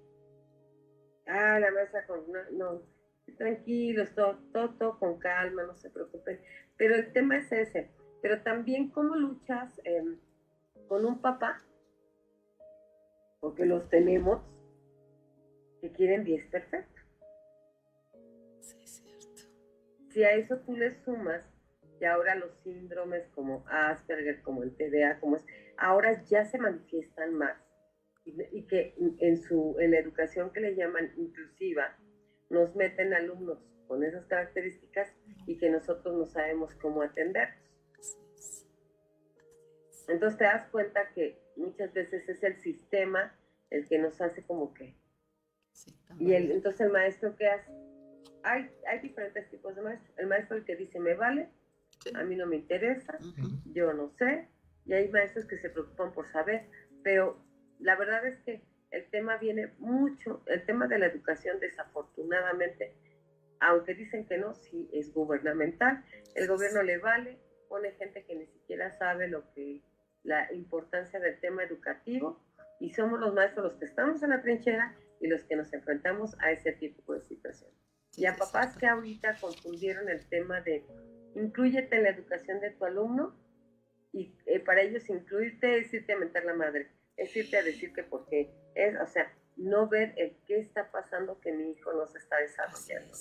[1.27, 2.81] ah, la mesa con una, no,
[3.37, 4.39] tranquilos, todo,
[4.77, 6.39] todo, con calma, no se preocupen.
[6.77, 7.91] Pero el tema es ese.
[8.21, 10.19] Pero también cómo luchas em,
[10.87, 11.63] con un papá,
[13.41, 14.41] porque los tenemos,
[15.81, 17.01] que quieren 10 perfecto.
[18.61, 19.41] Sí, es cierto.
[20.11, 21.51] Si a eso tú le sumas
[21.99, 25.45] y ahora los síndromes como Asperger, como el TDA, como es,
[25.77, 27.57] ahora ya se manifiestan más.
[28.23, 31.97] Y, que en, su, en la educación que le llaman inclusiva,
[32.51, 35.11] nos meten alumnos con esas características
[35.47, 37.70] y que nosotros no sabemos cómo atenderlos.
[40.11, 43.35] Entonces te das cuenta que muchas veces es el sistema
[43.69, 44.95] el que nos hace como que...
[46.19, 47.71] y el, entonces el maestro que hace...
[48.43, 50.11] Hay, hay diferentes tipos de maestro.
[50.17, 51.49] El maestro el que dice, me vale,
[52.15, 53.17] a mí no me interesa,
[53.65, 54.47] yo no sé,
[54.85, 56.67] y hay maestros que se preocupan por saber,
[57.03, 57.39] pero
[57.79, 62.95] la verdad es que el tema viene mucho, el tema de la educación desafortunadamente,
[63.59, 66.03] aunque dicen que no, sí es gubernamental,
[66.35, 67.37] el gobierno le vale,
[67.69, 69.81] pone gente que ni siquiera sabe lo que,
[70.23, 72.39] la importancia del tema educativo,
[72.79, 76.35] y somos los maestros los que estamos en la trinchera y los que nos enfrentamos
[76.39, 77.69] a ese tipo de situación.
[78.17, 80.85] Y a papás que ahorita confundieron el tema de
[81.35, 83.35] incluyete en la educación de tu alumno
[84.11, 87.93] y eh, para ellos incluirte es irte a mentar la madre, es irte a decir
[87.93, 92.07] que porque es, o sea, no ver el qué está pasando que mi hijo no
[92.07, 93.13] se está desarrollando.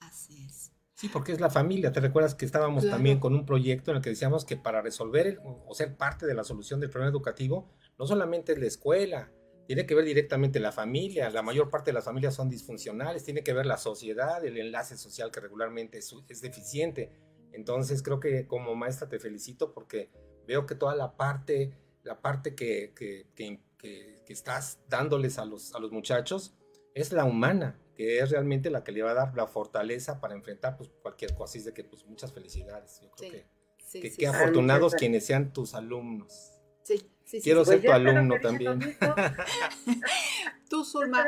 [0.00, 0.73] Así es.
[0.94, 1.92] Sí, porque es la familia.
[1.92, 5.40] ¿Te recuerdas que estábamos también con un proyecto en el que decíamos que para resolver
[5.42, 9.32] o ser parte de la solución del problema educativo, no solamente es la escuela,
[9.66, 11.30] tiene que ver directamente la familia.
[11.30, 14.96] La mayor parte de las familias son disfuncionales, tiene que ver la sociedad, el enlace
[14.96, 17.12] social que regularmente es, es deficiente.
[17.52, 20.10] Entonces creo que como maestra te felicito porque
[20.46, 25.74] veo que toda la parte, la parte que, que, que, que, estás dándoles a los,
[25.74, 26.54] a los muchachos
[26.94, 30.34] es la humana, que es realmente la que le va a dar la fortaleza para
[30.34, 31.44] enfrentar pues, cualquier cosa.
[31.50, 33.00] Así es de que pues muchas felicidades.
[33.02, 33.46] Yo creo que,
[33.78, 36.52] sí, que qué afortunados quienes sean tus alumnos.
[36.82, 38.78] Sí, sí, Quiero ser pues tu alumno también.
[40.68, 41.24] Tú, Zulma,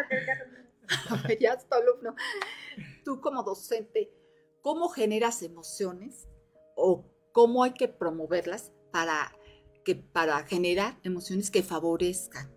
[1.41, 2.15] ya es tu alumno.
[3.05, 4.11] Tú como docente,
[4.61, 6.29] ¿cómo generas emociones
[6.75, 9.33] o cómo hay que promoverlas para
[9.85, 12.53] que para generar emociones que favorezcan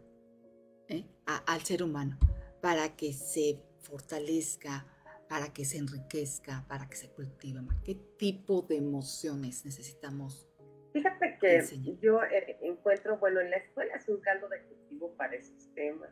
[0.87, 1.05] ¿eh?
[1.25, 2.17] al ser humano,
[2.59, 4.85] para que se fortalezca,
[5.27, 7.59] para que se enriquezca, para que se cultive.
[7.83, 10.47] ¿Qué tipo de emociones necesitamos?
[10.91, 11.63] Fíjate que
[12.01, 16.09] yo eh, encuentro, bueno, en la escuela es un caldo de cultivo para esos temas.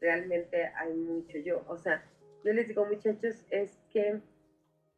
[0.00, 1.38] Realmente hay mucho.
[1.38, 2.04] Yo, o sea,
[2.44, 4.20] yo les digo, muchachos, es que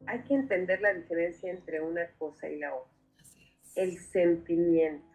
[0.07, 2.91] hay que entender la diferencia entre una cosa y la otra.
[3.75, 5.13] El sentimiento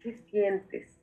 [0.00, 1.00] ¿qué sientes?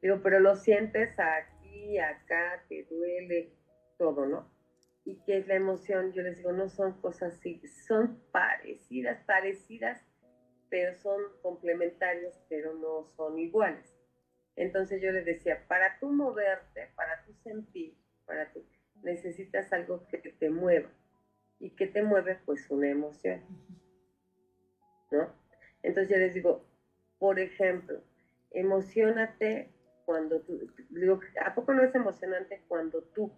[0.00, 3.52] Digo, pero lo sientes aquí, acá, te duele,
[4.02, 4.50] todo, ¿no?
[5.04, 6.12] ¿Y qué es la emoción?
[6.12, 10.04] Yo les digo, no son cosas así, son parecidas, parecidas,
[10.68, 13.96] pero son complementarias, pero no son iguales.
[14.56, 18.64] Entonces yo les decía, para tú moverte, para tú sentir, para tú,
[19.04, 20.90] necesitas algo que te mueva.
[21.60, 22.40] ¿Y que te mueve?
[22.44, 23.40] Pues una emoción.
[25.12, 25.32] ¿No?
[25.84, 26.66] Entonces yo les digo,
[27.20, 28.02] por ejemplo,
[28.50, 29.70] emocionate
[30.04, 30.58] cuando tú,
[30.90, 33.30] digo, ¿a poco no es emocionante cuando tú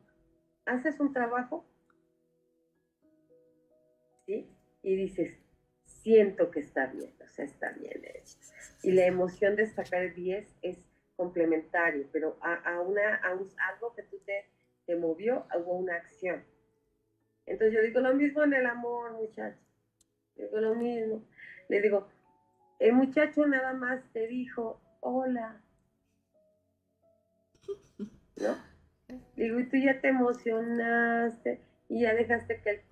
[0.66, 1.64] haces un trabajo?
[4.26, 4.48] ¿Sí?
[4.82, 5.38] Y dices,
[5.84, 8.36] siento que está bien, o sea, está bien hecho.
[8.82, 10.78] Y la emoción de sacar 10 es
[11.16, 13.30] complementario, pero a, una, a
[13.70, 14.46] algo que tú te
[14.86, 16.44] te movió, hubo una acción.
[17.46, 19.60] Entonces yo digo lo mismo en el amor, muchacho.
[20.36, 21.24] Digo lo mismo.
[21.68, 22.08] Le digo,
[22.78, 25.60] el muchacho nada más te dijo, hola.
[28.36, 28.73] ¿No?
[29.36, 32.82] Digo, y tú ya te emocionaste y ya dejaste que el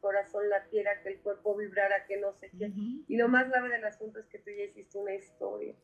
[0.00, 2.72] corazón latiera, que el cuerpo vibrara, que no sé qué.
[3.06, 5.74] Y lo más grave del asunto es que tú ya hiciste una historia.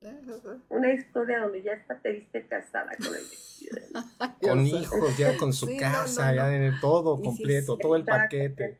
[0.70, 5.76] Una historia donde ya hasta te viste casada con el Con hijos, ya con su
[5.78, 8.78] casa, ya en todo completo, todo el paquete.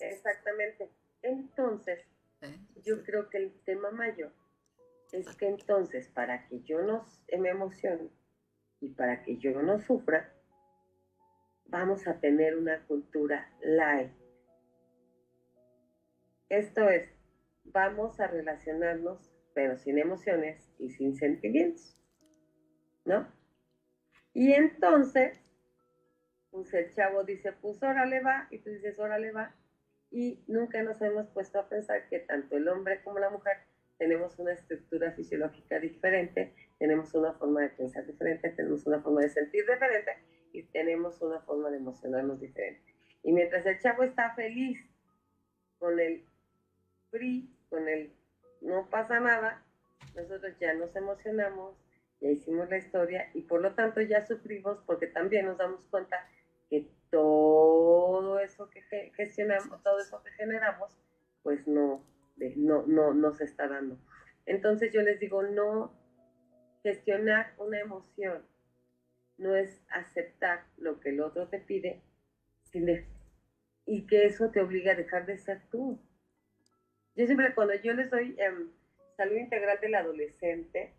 [0.00, 0.88] Exactamente.
[1.20, 2.00] Entonces,
[2.40, 4.32] eh, yo creo que el tema mayor
[5.12, 7.04] es que entonces para que yo no
[7.38, 8.08] me emocione
[8.80, 10.32] y para que yo no sufra,
[11.66, 14.12] vamos a tener una cultura light.
[16.48, 17.08] Esto es,
[17.64, 21.96] vamos a relacionarnos pero sin emociones y sin sentimientos,
[23.04, 23.26] ¿no?
[24.34, 25.40] Y entonces,
[26.50, 29.54] pues el chavo dice, pues órale va, y tú dices, órale va,
[30.10, 33.58] y nunca nos hemos puesto a pensar que tanto el hombre como la mujer
[33.96, 39.28] tenemos una estructura fisiológica diferente, tenemos una forma de pensar diferente, tenemos una forma de
[39.28, 40.12] sentir diferente
[40.52, 42.94] y tenemos una forma de emocionarnos diferente.
[43.22, 44.78] Y mientras el chavo está feliz
[45.78, 46.24] con el
[47.10, 48.12] free, con el
[48.60, 49.62] no pasa nada,
[50.14, 51.76] nosotros ya nos emocionamos,
[52.20, 56.16] ya hicimos la historia y por lo tanto ya sufrimos porque también nos damos cuenta
[56.70, 58.82] que todo eso que
[59.14, 60.96] gestionamos, todo eso que generamos,
[61.42, 62.02] pues no,
[62.56, 63.98] no, no, no se está dando.
[64.46, 65.92] Entonces yo les digo, no
[66.84, 68.44] gestionar una emoción
[69.38, 72.02] no es aceptar lo que el otro te pide
[73.86, 75.98] y que eso te obliga a dejar de ser tú.
[77.16, 78.70] Yo siempre, cuando yo les doy em,
[79.16, 80.94] salud integral del adolescente,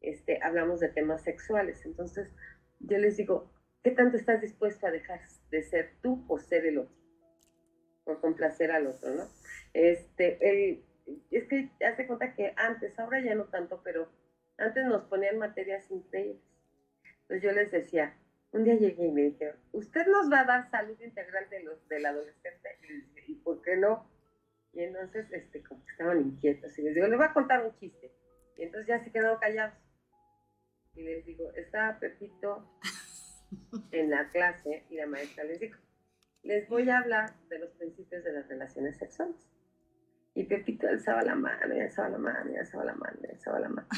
[0.00, 1.84] este, hablamos de temas sexuales.
[1.84, 2.28] Entonces,
[2.80, 3.50] yo les digo,
[3.82, 6.96] ¿qué tanto estás dispuesto a dejar de ser tú o ser el otro?
[8.04, 9.24] Por complacer al otro, ¿no?
[9.72, 10.84] Este, el,
[11.30, 14.08] es que hace cuenta que antes, ahora ya no tanto, pero
[14.58, 16.42] antes nos ponían materias increíbles.
[17.22, 18.16] Entonces yo les decía,
[18.52, 21.88] un día llegué y me dijeron, ¿usted nos va a dar salud integral de los,
[21.88, 22.68] del adolescente?
[23.26, 24.08] Y, ¿y por qué no?
[24.72, 26.78] Y entonces, este, como estaban inquietos.
[26.78, 28.12] Y les digo, les voy a contar un chiste.
[28.56, 29.74] Y entonces ya se quedaron callados.
[30.94, 32.66] Y les digo, estaba Pepito
[33.90, 35.78] en la clase y la maestra les dijo,
[36.42, 39.36] les voy a hablar de los principios de las relaciones sexuales.
[40.34, 43.88] Y Pepito alzaba la mano, alzaba la mano, alzaba la mano, alzaba la mano.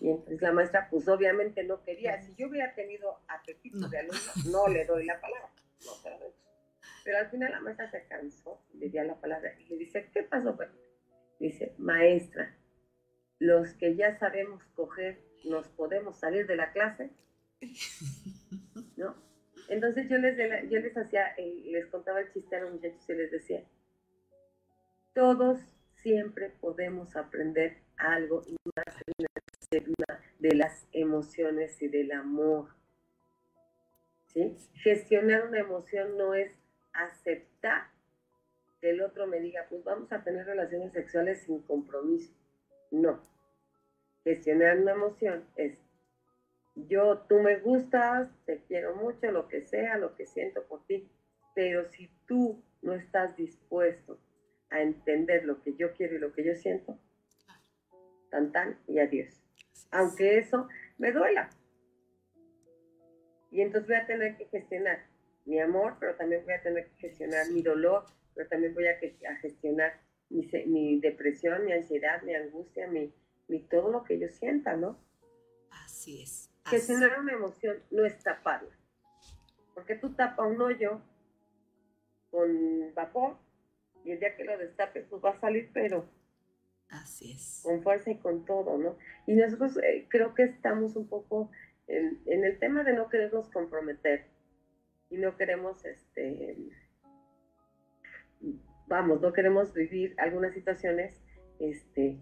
[0.00, 2.20] Y entonces la maestra, pues obviamente no quería.
[2.22, 5.50] Si yo hubiera tenido a Pepito de alumno, no le doy la palabra.
[5.84, 6.30] No se la doy.
[7.04, 10.22] Pero al final la maestra se cansó, le dio la palabra y le dice, ¿qué
[10.22, 10.56] pasó?
[10.56, 10.68] Pues?
[11.38, 12.56] Dice, maestra,
[13.38, 17.10] los que ya sabemos coger, ¿nos podemos salir de la clase?
[18.96, 19.16] ¿No?
[19.68, 20.36] Entonces yo les,
[20.70, 23.64] yo les hacía, les contaba el chiste a los muchachos y les decía,
[25.12, 25.58] todos
[25.94, 28.96] siempre podemos aprender algo y más
[30.38, 32.68] de las emociones y del amor.
[34.26, 34.56] ¿Sí?
[34.74, 36.52] Gestionar una emoción no es
[36.92, 37.90] aceptar
[38.80, 42.32] que el otro me diga, pues vamos a tener relaciones sexuales sin compromiso.
[42.90, 43.20] No.
[44.24, 45.78] Gestionar una emoción es,
[46.74, 51.08] yo, tú me gustas, te quiero mucho, lo que sea, lo que siento por ti,
[51.54, 54.18] pero si tú no estás dispuesto
[54.70, 56.98] a entender lo que yo quiero y lo que yo siento,
[58.30, 59.41] tan tan y adiós.
[59.90, 60.68] Aunque eso
[60.98, 61.50] me duela.
[63.50, 65.04] Y entonces voy a tener que gestionar
[65.44, 68.96] mi amor, pero también voy a tener que gestionar mi dolor, pero también voy a,
[69.40, 73.12] gestionar mi, depresión, mi ansiedad, mi angustia, mi,
[73.68, 74.98] todo lo que yo sienta, ¿no?
[75.70, 76.50] Así es.
[76.66, 78.70] Gestionar una emoción no es taparla.
[79.74, 81.02] Porque tú tapas un hoyo
[82.30, 83.36] con vapor
[84.04, 86.08] y el día que lo destapes, pues va a salir, pero
[86.92, 87.60] Así es.
[87.64, 88.98] Con fuerza y con todo, ¿no?
[89.26, 91.50] Y nosotros eh, creo que estamos un poco
[91.86, 94.26] en, el tema de no querernos comprometer
[95.08, 96.68] y no queremos, este,
[98.86, 101.18] vamos, no queremos vivir algunas situaciones,
[101.58, 102.20] este,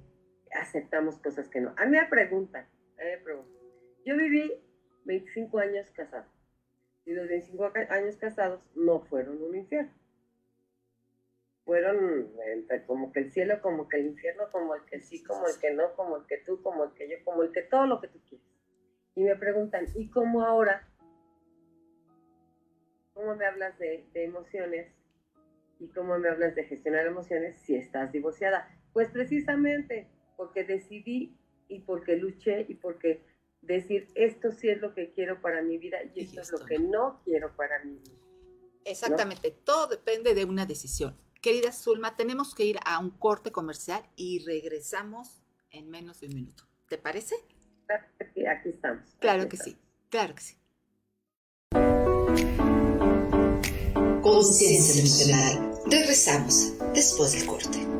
[0.52, 1.74] aceptamos cosas que no.
[1.76, 2.66] A mí me preguntan,
[2.96, 3.52] me preguntan,
[4.04, 4.52] yo viví
[5.04, 6.26] 25 años casado
[7.04, 9.99] y los 25 años casados no fueron un infierno.
[11.70, 15.46] Fueron entre como que el cielo, como que el infierno, como el que sí, como
[15.46, 17.86] el que no, como el que tú, como el que yo, como el que todo
[17.86, 18.44] lo que tú quieres.
[19.14, 20.90] Y me preguntan, ¿y cómo ahora
[23.14, 24.92] cómo me hablas de, emociones
[25.78, 28.68] y cómo me hablas de gestionar emociones si estás divorciada.
[28.92, 33.22] Pues precisamente porque decidí y porque luché y porque
[33.62, 36.80] decir, esto sí es lo que quiero para mi vida y, esto, es lo que
[36.80, 38.18] no quiero para mi vida.
[38.84, 41.16] Exactamente, todo depende de una decisión.
[41.40, 46.34] Querida Zulma, tenemos que ir a un corte comercial y regresamos en menos de un
[46.34, 46.64] minuto.
[46.88, 47.34] ¿Te parece?
[47.88, 49.10] Aquí estamos.
[49.18, 49.76] Claro que sí,
[50.10, 50.56] claro que sí.
[54.22, 55.80] Conciencia emocional.
[55.86, 57.99] Regresamos después del corte.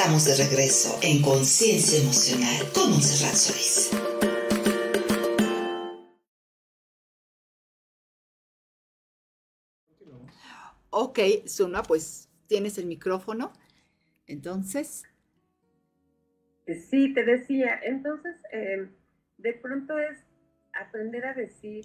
[0.00, 3.90] Estamos de regreso en Conciencia Emocional con Monserrat Solís.
[10.88, 13.52] Ok, Zuna, pues tienes el micrófono.
[14.26, 15.02] Entonces.
[16.88, 17.78] Sí, te decía.
[17.82, 18.90] Entonces, em,
[19.36, 20.16] de pronto es
[20.72, 21.84] aprender a decir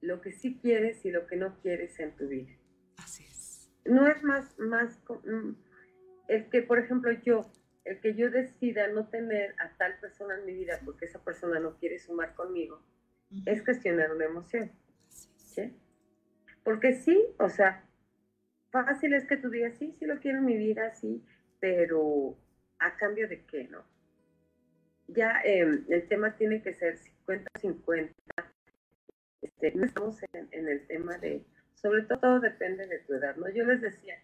[0.00, 2.56] lo que sí quieres y lo que no quieres en tu vida.
[2.96, 3.68] Así es.
[3.84, 5.50] No es más, más, mm,
[6.32, 7.44] el que, por ejemplo, yo,
[7.84, 11.60] el que yo decida no tener a tal persona en mi vida porque esa persona
[11.60, 12.82] no quiere sumar conmigo,
[13.44, 14.72] es cuestionar una emoción.
[15.08, 15.76] ¿sí?
[16.64, 17.84] Porque sí, o sea,
[18.70, 21.22] fácil es que tú digas, sí, sí lo quiero en mi vida, sí,
[21.60, 22.38] pero
[22.78, 23.84] a cambio de qué, ¿no?
[25.08, 28.10] Ya em, el tema tiene que ser 50-50.
[29.42, 33.36] Este, no estamos en, en, el tema de, sobre todo todo depende de tu edad,
[33.36, 33.50] ¿no?
[33.50, 34.16] Yo les decía,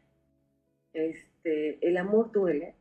[1.07, 2.75] este, el amor duele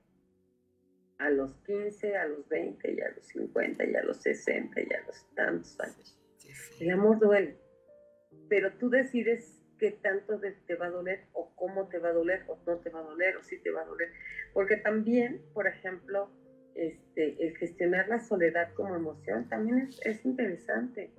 [1.20, 4.94] a los 15, a los 20, y a los 50, y a los 60, y
[4.94, 6.20] a los tantos años.
[6.80, 7.58] El amor duele,
[8.50, 12.44] pero tú decides qué tanto te va a doler o cómo te va a doler
[12.48, 14.12] o no te va a doler o si te va a doler.
[14.54, 16.32] Porque también, por ejemplo,
[16.76, 21.12] este, el gestionar la soledad como emoción también es, es interesante.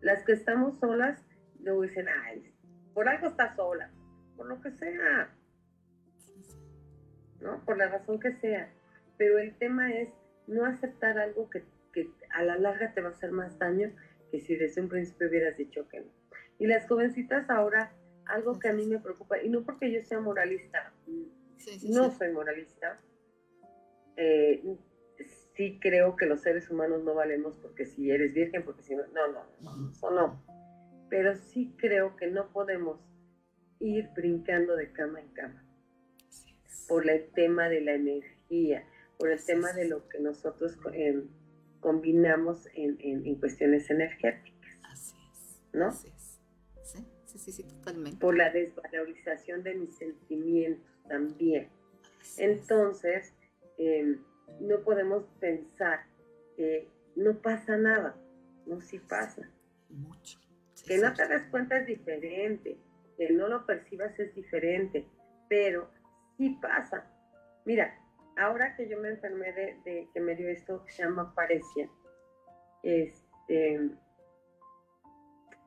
[0.00, 1.24] Las que estamos solas
[1.60, 2.54] luego dicen, ay,
[2.94, 3.92] por algo estás sola,
[4.36, 5.34] por lo que sea.
[7.40, 7.64] ¿No?
[7.64, 8.70] Por la razón que sea.
[9.16, 10.08] Pero el tema es
[10.46, 13.92] no aceptar algo que, que a la larga te va a hacer más daño
[14.30, 16.06] que si desde un principio hubieras dicho que no.
[16.58, 17.92] Y las jovencitas ahora,
[18.26, 20.92] algo que a mí me preocupa, y no porque yo sea moralista,
[21.88, 23.00] no soy moralista,
[24.16, 24.76] eh,
[25.54, 29.06] sí creo que los seres humanos no valemos porque si eres virgen, porque si no,
[29.08, 30.44] no, no, no, eso no.
[31.08, 33.00] Pero sí creo que no podemos
[33.80, 35.67] ir brincando de cama en cama
[36.88, 38.84] por el tema de la energía,
[39.18, 41.22] por el tema de lo que nosotros eh,
[41.80, 44.80] combinamos en, en, cuestiones energéticas.
[44.90, 45.60] Así es.
[45.72, 45.88] ¿No?
[45.88, 46.40] Así es.
[47.26, 48.18] Sí, sí, sí, totalmente.
[48.18, 51.68] Por la desvalorización de mis sentimientos también.
[52.38, 53.34] Entonces,
[53.76, 54.18] em,
[54.60, 56.06] no podemos pensar
[56.56, 58.16] que no pasa nada.
[58.66, 59.48] No, sí pasa.
[59.90, 60.38] Mucho.
[60.86, 62.78] que no te das cuenta es diferente,
[63.16, 65.06] que no lo percibas es diferente,
[65.48, 65.90] pero
[66.38, 67.04] sí pasa.
[67.66, 67.92] Mira,
[68.38, 71.90] ahora que yo me enfermé de, que me dio esto que se llama parecia,
[72.82, 73.90] este,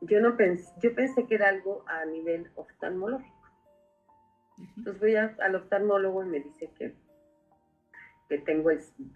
[0.02, 3.38] yo no pensé, yo pensé que era algo a nivel oftalmológico.
[4.78, 6.94] Entonces voy al oftalmólogo y me dice que,
[8.30, 8.70] que tengo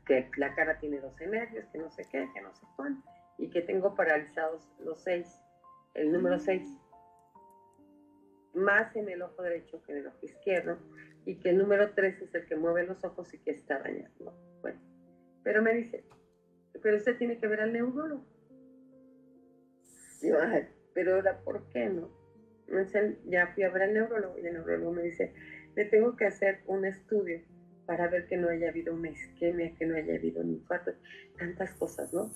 [0.06, 3.50] que la cara tiene 12 nervios, que no sé qué, que no sé cuánto, y
[3.50, 5.40] que tengo paralizados los seis,
[5.94, 6.68] el número 6,
[8.56, 10.78] más en el ojo derecho que en el ojo izquierdo,
[11.26, 14.34] y que el número 3 es el que mueve los ojos y que está dañado.
[14.62, 14.80] Bueno,
[15.44, 16.04] pero me dice,
[16.82, 18.26] pero usted tiene que ver al neurólogo.
[20.22, 20.38] Digo,
[20.94, 22.10] pero ahora, ¿por qué no?
[22.68, 25.34] Entonces ya fui a ver al neurólogo y el neurólogo me dice,
[25.76, 27.42] le tengo que hacer un estudio
[27.86, 30.92] para ver que no haya habido una isquemia, que no haya habido un infarto,
[31.38, 32.30] tantas cosas, ¿no?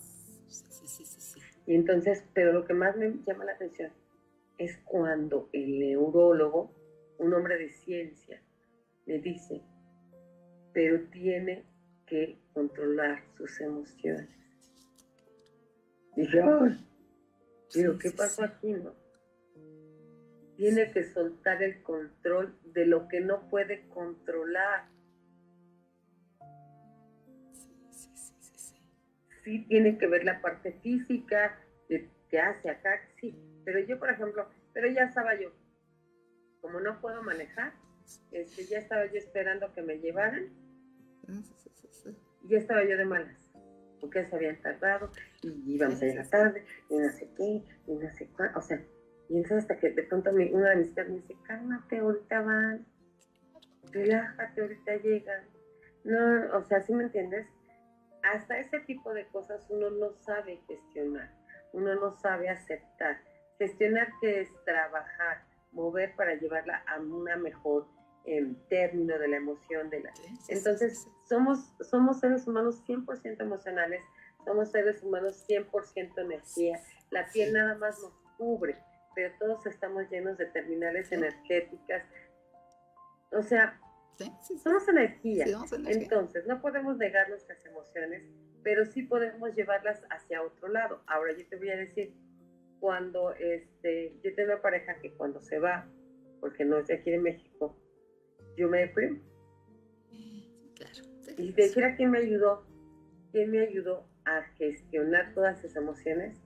[0.47, 1.39] Sí, sí, sí, sí.
[1.65, 3.91] Y entonces, pero lo que más me llama la atención
[4.60, 6.76] es cuando el neurólogo,
[7.18, 8.41] un hombre de ciencia,
[9.05, 9.64] le dice,
[10.74, 11.64] pero tiene
[12.05, 14.30] que controlar sus emociones.
[16.16, 16.86] Dije, ¡ay!
[17.74, 18.93] Pero ¿qué pasó aquí, no?
[20.57, 24.89] Tiene que soltar el control de lo que no puede controlar.
[29.45, 29.66] Sí.
[29.70, 31.57] tiene que ver la parte física,
[31.88, 33.49] de qué hace acá, sí.
[33.72, 35.51] Pero yo, por ejemplo, pero ya estaba yo,
[36.59, 37.72] como no puedo manejar,
[38.32, 40.49] este, ya estaba yo esperando que me llevaran.
[42.45, 43.53] Ya estaba yo de malas,
[44.01, 45.11] porque se habían tardado
[45.43, 48.57] y íbamos a llegar tarde, y no sé qué, y no sé cuánto.
[48.57, 48.84] O sea,
[49.30, 52.88] y entonces hasta que de pronto una de mis tías me dice, cálmate, ahorita van,
[53.91, 55.43] relájate, ahorita llegan.
[56.05, 57.45] No, o sea, ¿sí me entiendes?
[58.24, 61.32] Hasta ese tipo de cosas uno no sabe gestionar,
[61.74, 63.29] uno no sabe aceptar.
[63.60, 67.88] Gestionar que es trabajar, mover para llevarla a una mejor
[68.26, 70.12] en término de la emoción de la
[70.49, 74.01] entonces somos somos seres humanos 100% emocionales
[74.45, 76.80] somos seres humanos 100% energía.
[77.12, 78.78] La piel nada más nos cubre
[79.16, 82.03] pero todos estamos llenos de terminales energéticas.
[83.32, 83.80] O sea
[84.62, 85.45] somos energía.
[85.88, 88.24] entonces no podemos negar nuestras emociones
[88.64, 91.01] pero sí podemos llevarlas hacia otro lado.
[91.07, 92.14] Ahora yo te voy a decir
[92.80, 95.88] cuando este yo tengo una pareja que cuando se va
[96.40, 97.76] porque no es de aquí de México
[98.58, 99.20] yo me deprimo.
[100.76, 101.04] Claro.
[101.38, 102.66] Y te dijera quién me ayudó,
[103.32, 106.38] quién me ayudó a gestionar todas esas emociones.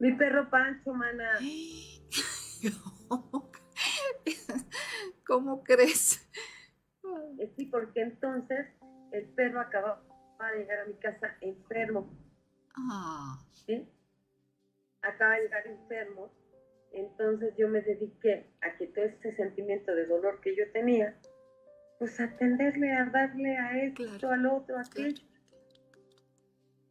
[0.00, 1.38] Mi perro Pancho, mana.
[5.26, 6.28] ¿Cómo crees?
[7.56, 8.66] Sí, porque entonces
[9.12, 10.02] el perro acababa
[10.52, 12.10] de llegar a mi casa enfermo.
[12.74, 13.44] Ah.
[13.52, 13.88] ¿Sí?
[15.02, 16.32] Acaba de llegar enfermo.
[16.92, 21.18] Entonces yo me dediqué a que todo ese sentimiento de dolor que yo tenía,
[21.98, 25.24] pues atenderle, a darle a esto, al otro, a aquello.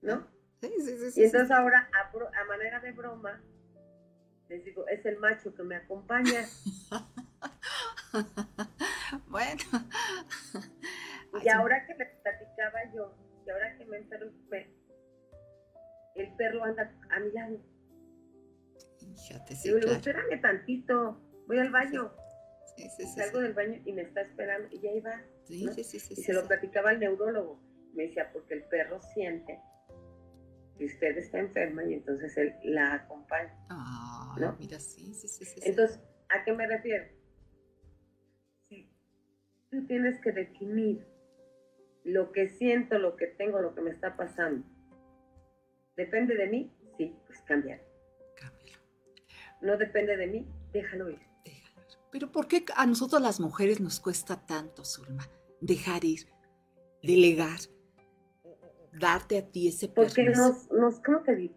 [0.01, 0.28] ¿No?
[0.62, 1.22] Sí, sí, sí.
[1.22, 3.41] Y entonces ahora, a, manera de broma,
[4.49, 6.45] les digo, es el macho que me acompaña.
[9.28, 9.62] bueno.
[11.43, 14.74] Y ahora que me platicaba yo, y ahora que me enfermé,
[16.16, 17.70] el perro anda a mi lado.
[19.28, 22.11] Fíjate, sí, digo, espérame tantito, voy al baño.
[23.15, 25.22] Salgo del baño y me está esperando y ya iba.
[25.49, 25.84] y
[26.15, 27.61] se lo platicaba al neurólogo.
[27.93, 29.59] Me decía, porque el perro siente
[30.78, 33.53] que usted está enferma y entonces él la acompaña.
[33.69, 35.99] Ah, mira, sí, sí, sí, Entonces,
[36.30, 37.05] ¿a qué me refiero?
[38.69, 38.89] Si
[39.69, 41.05] tú tienes que definir
[42.03, 44.65] lo que siento, lo que tengo, lo que me está pasando,
[45.95, 47.91] depende de mí, sí, pues cambiar.
[49.62, 51.20] No depende de mí, déjalo ir.
[52.12, 55.24] Pero ¿por qué a nosotros las mujeres nos cuesta tanto, Zulma,
[55.62, 56.28] dejar ir,
[57.01, 57.59] delegar,
[58.91, 60.16] darte a ti ese permiso?
[60.16, 61.55] Porque nos, nos ¿cómo te digo?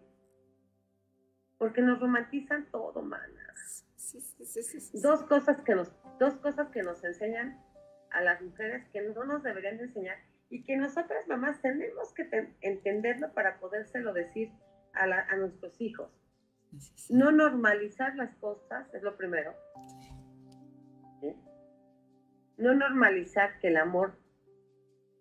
[1.57, 3.85] Porque nos romantizan todo, manas.
[3.95, 7.59] Sí, sí, sí, dos cosas que nos, dos cosas que nos enseñan
[8.11, 10.17] a las mujeres que no nos deberían enseñar
[10.49, 12.29] y que nosotras mamás tenemos que
[12.61, 14.51] entenderlo para podérselo decir
[14.93, 16.09] a, a nuestros hijos.
[17.09, 19.53] No normalizar las cosas es lo primero.
[22.57, 24.17] No normalizar que el amor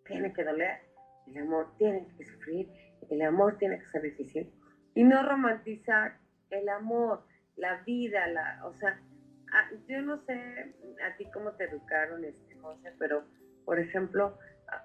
[0.07, 0.78] tiene que doler,
[1.26, 2.70] el amor tiene que sufrir,
[3.11, 4.52] el amor tiene que ser difícil.
[4.94, 6.18] Y no romantizar
[6.50, 7.24] el amor,
[7.57, 9.00] la vida, la, o sea,
[9.88, 10.74] yo no sé
[11.05, 13.24] a ti cómo te educaron, este, José, pero,
[13.64, 14.38] por ejemplo,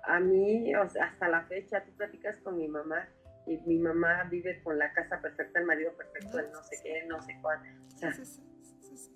[0.04, 3.08] a, mí, hasta la fecha, tú platicas con mi mamá
[3.50, 7.04] y mi mamá vive con la casa perfecta, el marido perfecto, el no sé qué,
[7.08, 7.60] no sé cuál.
[7.88, 8.14] O sea,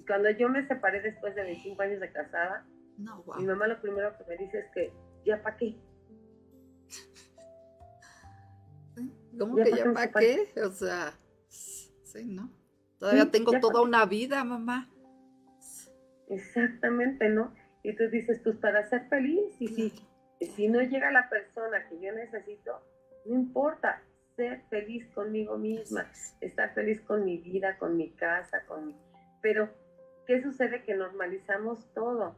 [0.07, 2.65] cuando yo me separé después de 25 años de casada,
[2.97, 4.91] No, Mi mamá lo primero que me dice es que,
[5.23, 5.77] ¿ya para qué?
[9.39, 10.51] ¿Cómo que ya para qué?
[10.63, 11.13] O sea,
[11.49, 12.51] sí, ¿no?
[12.97, 14.89] Todavía tengo toda una vida, mamá.
[16.27, 17.53] Exactamente, ¿no?
[17.83, 19.93] Y tú dices, pues para ser feliz, y si,
[20.55, 22.81] si no llega la persona que yo necesito,
[23.25, 24.01] no importa,
[24.35, 26.11] ser feliz conmigo misma,
[26.41, 28.95] estar feliz con mi vida, con mi casa, con
[29.41, 29.69] Pero,
[30.25, 30.83] ¿qué sucede?
[30.83, 32.35] Que normalizamos todo,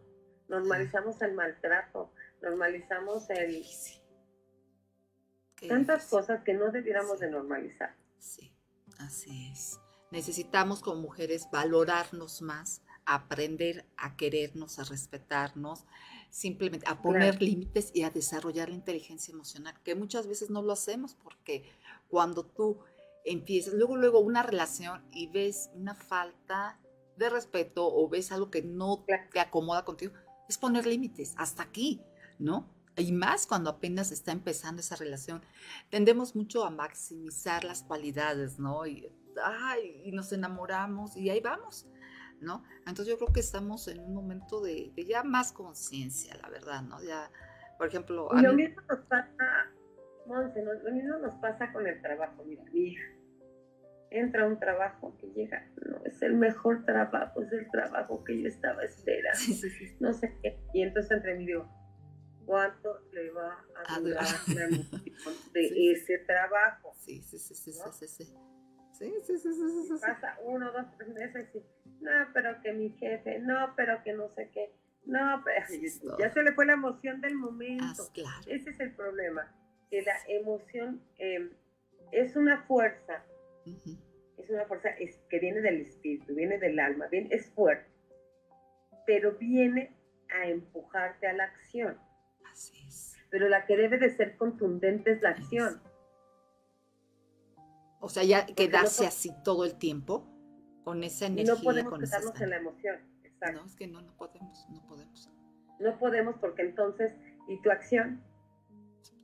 [0.48, 3.64] normalizamos el maltrato, normalizamos el...
[5.68, 7.96] Tantas cosas que no debiéramos de normalizar.
[8.20, 8.54] Sí,
[9.00, 9.80] así es.
[10.12, 15.86] Necesitamos como mujeres valorarnos más, aprender a querernos, a respetarnos,
[16.30, 20.74] simplemente a poner límites y a desarrollar la inteligencia emocional, que muchas veces no lo
[20.74, 21.64] hacemos porque
[22.10, 22.80] cuando tú
[23.24, 26.80] empiezas, luego, luego una relación y ves una falta
[27.18, 30.14] de respeto o ves algo que no te acomoda contigo,
[30.48, 32.02] es poner límites, hasta aquí,
[32.40, 32.70] ¿no?
[32.98, 35.42] Y más cuando apenas está empezando esa relación.
[35.90, 38.86] Tendemos mucho a maximizar las cualidades, ¿no?
[38.86, 39.10] Y,
[39.44, 41.88] ay, y nos enamoramos y ahí vamos.
[42.42, 42.64] ¿no?
[42.80, 47.02] Entonces yo creo que estamos en un momento de, ya más conciencia, la verdad, ¿no?
[47.02, 47.32] Ya,
[47.78, 48.30] por ejemplo...
[48.34, 49.72] lo mismo nos pasa,
[50.28, 53.04] Monse, lo mismo nos pasa con el trabajo, mira, mi hija.
[54.12, 58.48] Entra un trabajo que llega, no, es el mejor trabajo, es el trabajo que yo
[58.48, 59.40] estaba esperando,
[60.00, 61.68] no sé qué, y entonces entre mí digo,
[62.46, 64.68] ¿cuánto le va a durar la
[65.54, 66.94] de ese trabajo?
[66.98, 68.34] Sí, sí, sí, sí, sí, sí.
[68.98, 71.60] Sí, sí, sí, sí, sí, Pasa uno, dos, tres meses y,
[72.02, 74.74] no, pero que mi jefe, no, pero que no sé qué,
[75.06, 75.66] no, pero
[76.20, 78.04] ya se le fue la emoción del momento.
[78.26, 79.54] Ah, Ese es el problema,
[79.96, 81.52] que la emoción em,
[82.12, 83.24] es una fuerza,
[83.66, 84.90] es una fuerza
[85.30, 87.90] que viene del espíritu, viene del alma, bien, es fuerte,
[89.06, 89.96] pero viene
[90.30, 91.98] a empujarte a la acción.
[92.52, 93.16] Así es.
[93.30, 95.82] Pero la que debe de ser contundente es la acción.
[98.02, 100.28] O sea, ya quedarse así todo el tiempo,
[100.84, 101.54] con esa energía.
[101.54, 102.98] no podemos quedarnos en la emoción.
[103.24, 103.62] Exacto.
[103.62, 105.32] No, es que no, no podemos, no podemos.
[105.80, 107.14] No podemos porque entonces,
[107.48, 108.22] ¿y tu acción?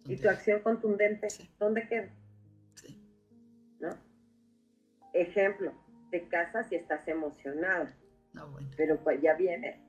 [0.05, 1.27] ¿Y tu acción contundente?
[1.59, 2.09] ¿Dónde queda?
[2.75, 3.01] Sí.
[3.79, 3.95] ¿No?
[5.13, 5.73] Ejemplo,
[6.09, 7.87] te casas y estás emocionado.
[8.33, 8.69] No, bueno.
[8.77, 9.83] Pero pues ya viene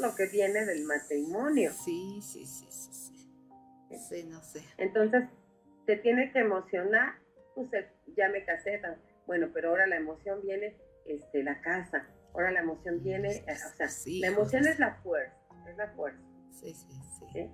[0.00, 1.72] lo que viene del matrimonio.
[1.72, 3.30] Sí, sí, sí, sí, sí.
[4.08, 4.62] Sí, no sé.
[4.76, 5.24] Entonces,
[5.86, 7.14] te tiene que emocionar
[7.54, 8.80] pues eh, ya me casé,
[9.26, 10.76] bueno, pero ahora la emoción viene,
[11.06, 13.88] este, la casa, ahora la emoción viene, eh, o sea,
[14.20, 15.36] la emoción es la fuerza,
[15.68, 16.20] es la fuerza.
[16.52, 16.86] Sí, sí,
[17.32, 17.50] sí,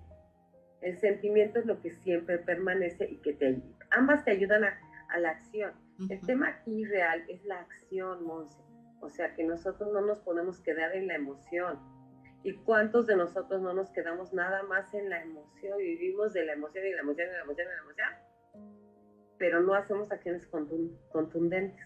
[0.80, 4.78] El sentimiento es lo que siempre permanece y que te ambas te ayudan a,
[5.18, 5.72] la acción.
[6.10, 8.60] El tema aquí real es la acción, Monse.
[9.00, 11.78] O sea, que nosotros no nos podemos quedar en la emoción.
[12.42, 15.78] ¿Y cuántos de nosotros no nos quedamos nada más en la emoción?
[15.78, 18.26] Vivimos de la emoción y la emoción y la emoción y la emoción
[19.38, 20.46] pero no hacemos acciones
[21.10, 21.84] contundentes.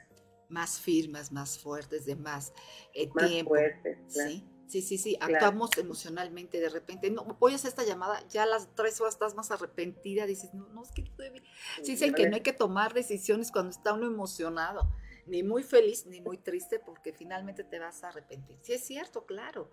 [0.48, 2.52] Más firmes, más fuertes, de más,
[2.92, 4.48] eh, más Fuertes, ¿sí?
[4.70, 7.10] Sí, sí, sí, actuamos emocionalmente de repente.
[7.10, 10.54] No, voy a hacer esta llamada, ya a las tres horas estás más arrepentida, dices,
[10.54, 11.42] no, no, es que todavía...
[11.82, 14.88] Sí, dicen que no hay que tomar decisiones cuando está uno emocionado,
[15.26, 18.60] ni muy feliz, ni muy triste, porque finalmente te vas a arrepentir.
[18.62, 19.72] Sí, es cierto, claro,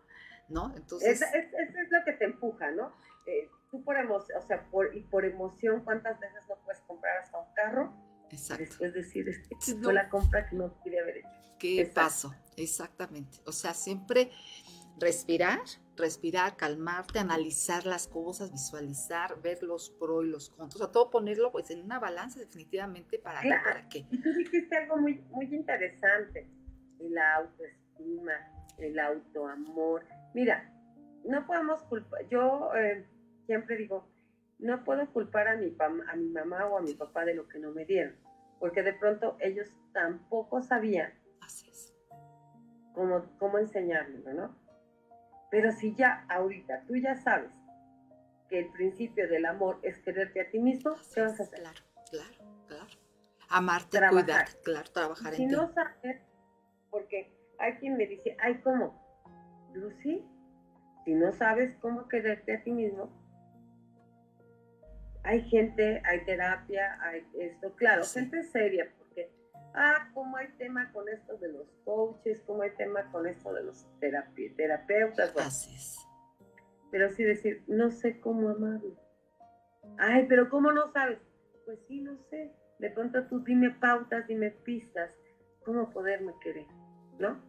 [0.50, 0.74] ¿no?
[0.76, 1.22] Entonces...
[1.22, 2.92] Eso es, lo que te empuja, ¿no?
[3.28, 7.20] Eh, tú por emoción, o sea, por, y por emoción, ¿cuántas veces no puedes comprar
[7.20, 7.94] hasta un carro?
[8.32, 8.64] Exacto.
[8.64, 11.38] Después decir, es que fue la compra que no quería haber hecho.
[11.60, 12.34] ¿Qué pasó?
[12.56, 13.40] Exactamente.
[13.46, 14.32] O sea, siempre
[15.00, 15.60] respirar,
[15.96, 21.10] respirar, calmarte, analizar las cosas, visualizar, ver los pros y los contras, o sea, todo
[21.10, 24.06] ponerlo pues en una balanza definitivamente para, qué, para qué.
[24.10, 26.48] Y tú dijiste algo muy, muy interesante,
[27.00, 28.34] la autoestima,
[28.78, 30.06] el autoamor.
[30.34, 30.74] Mira,
[31.26, 33.06] no podemos culpar, yo eh,
[33.46, 34.08] siempre digo,
[34.60, 37.60] no puedo culpar a mi, a mi mamá o a mi papá de lo que
[37.60, 38.16] no me dieron,
[38.60, 41.14] porque de pronto ellos tampoco sabían
[42.94, 44.67] cómo, cómo enseñármelo, ¿no?
[45.50, 47.52] Pero si ya ahorita tú ya sabes
[48.50, 51.60] que el principio del amor es quererte a ti mismo, ¿qué vas a hacer?
[51.60, 51.80] Claro,
[52.10, 52.86] claro, claro.
[53.50, 55.46] Amarte, cuidar, claro, trabajar en ti.
[55.50, 56.22] Si no sabes,
[56.90, 59.06] porque hay quien me dice, ay, ¿cómo?
[59.74, 60.26] Lucy,
[61.06, 63.10] si no sabes cómo quererte a ti mismo,
[65.24, 68.92] hay gente, hay terapia, hay esto, claro, gente seria,
[69.78, 73.64] ah, como hay tema con esto de los coaches, como hay tema con esto de
[73.64, 75.36] los terapeutas.
[75.38, 75.98] Así es.
[76.92, 78.96] Pero sí decir, no sé cómo amarlo.
[79.98, 81.20] Ay, pero ¿cómo no sabes?
[81.66, 82.54] Pues sí, no sé.
[82.80, 85.12] De pronto tú dime pautas, dime pistas,
[85.64, 86.68] cómo poderme querer,
[87.20, 87.42] ¿no?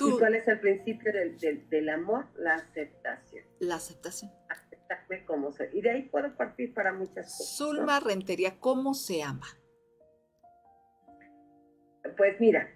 [0.00, 2.26] ¿Y cuál es el principio del, del, amor?
[2.36, 3.44] La aceptación.
[3.60, 4.32] La aceptación.
[4.48, 5.68] Aceptarme como soy.
[5.72, 7.56] Y de ahí puedo partir para muchas cosas.
[7.56, 9.46] Zulma Rentería, ¿cómo se ama?
[12.16, 12.68] Pues mira,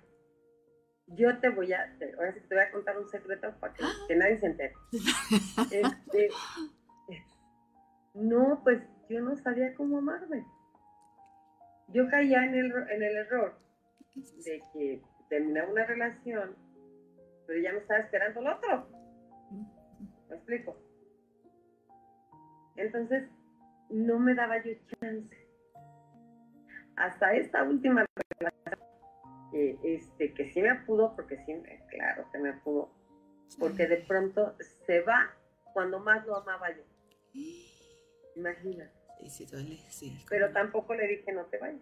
[1.07, 4.39] yo te voy a, ahora sí te voy a contar un secreto para que, nadie
[4.39, 4.75] se entere.
[5.71, 6.31] Este,
[8.15, 10.45] no, pues yo no sabía cómo amarme.
[11.89, 13.59] Yo caía en el, en el error
[14.45, 16.57] de que terminaba una relación,
[17.47, 18.89] pero ya me estaba esperando el otro.
[20.29, 20.77] ¿Me explico?
[22.77, 23.29] Entonces,
[23.91, 25.37] no me daba yo chance.
[26.97, 28.05] Hasta esta última
[28.39, 28.58] relación,
[29.53, 31.55] este, que sí me pudo, porque sí,
[31.91, 32.91] claro que me pudo,
[33.59, 34.55] porque de pronto
[34.87, 35.35] se va
[35.73, 36.83] cuando más lo amaba yo.
[38.37, 38.93] Imagínate.
[40.29, 41.81] Pero tampoco le dije no te vayas.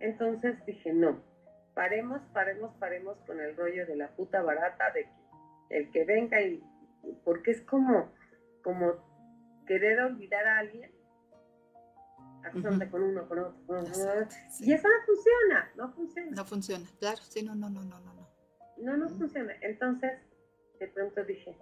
[0.00, 1.22] Entonces dije, no,
[1.74, 6.40] paremos, paremos, paremos con el rollo de la puta barata, de que el que venga
[6.40, 6.62] y,
[7.24, 8.12] porque es como,
[8.62, 8.94] como
[9.66, 10.90] querer olvidar a alguien,
[12.90, 13.92] con uno, con otro, con otro,
[14.60, 16.30] y eso no funciona, no funciona.
[16.30, 18.10] No funciona, claro, sí, no, no, no, no, no.
[18.78, 19.52] No, no, no funciona.
[19.60, 20.12] Entonces,
[20.78, 21.56] de pronto dije,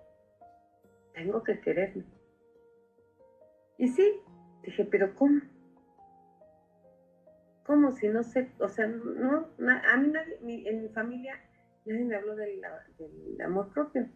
[1.15, 2.05] tengo que quererme.
[3.77, 4.21] Y sí,
[4.63, 5.41] dije, pero ¿cómo?
[7.67, 8.51] ¿Cómo si no sé?
[8.61, 11.35] O sea, no, a mí nadie, en mi familia
[11.85, 12.63] nadie me habló del,
[13.45, 14.09] amor propio,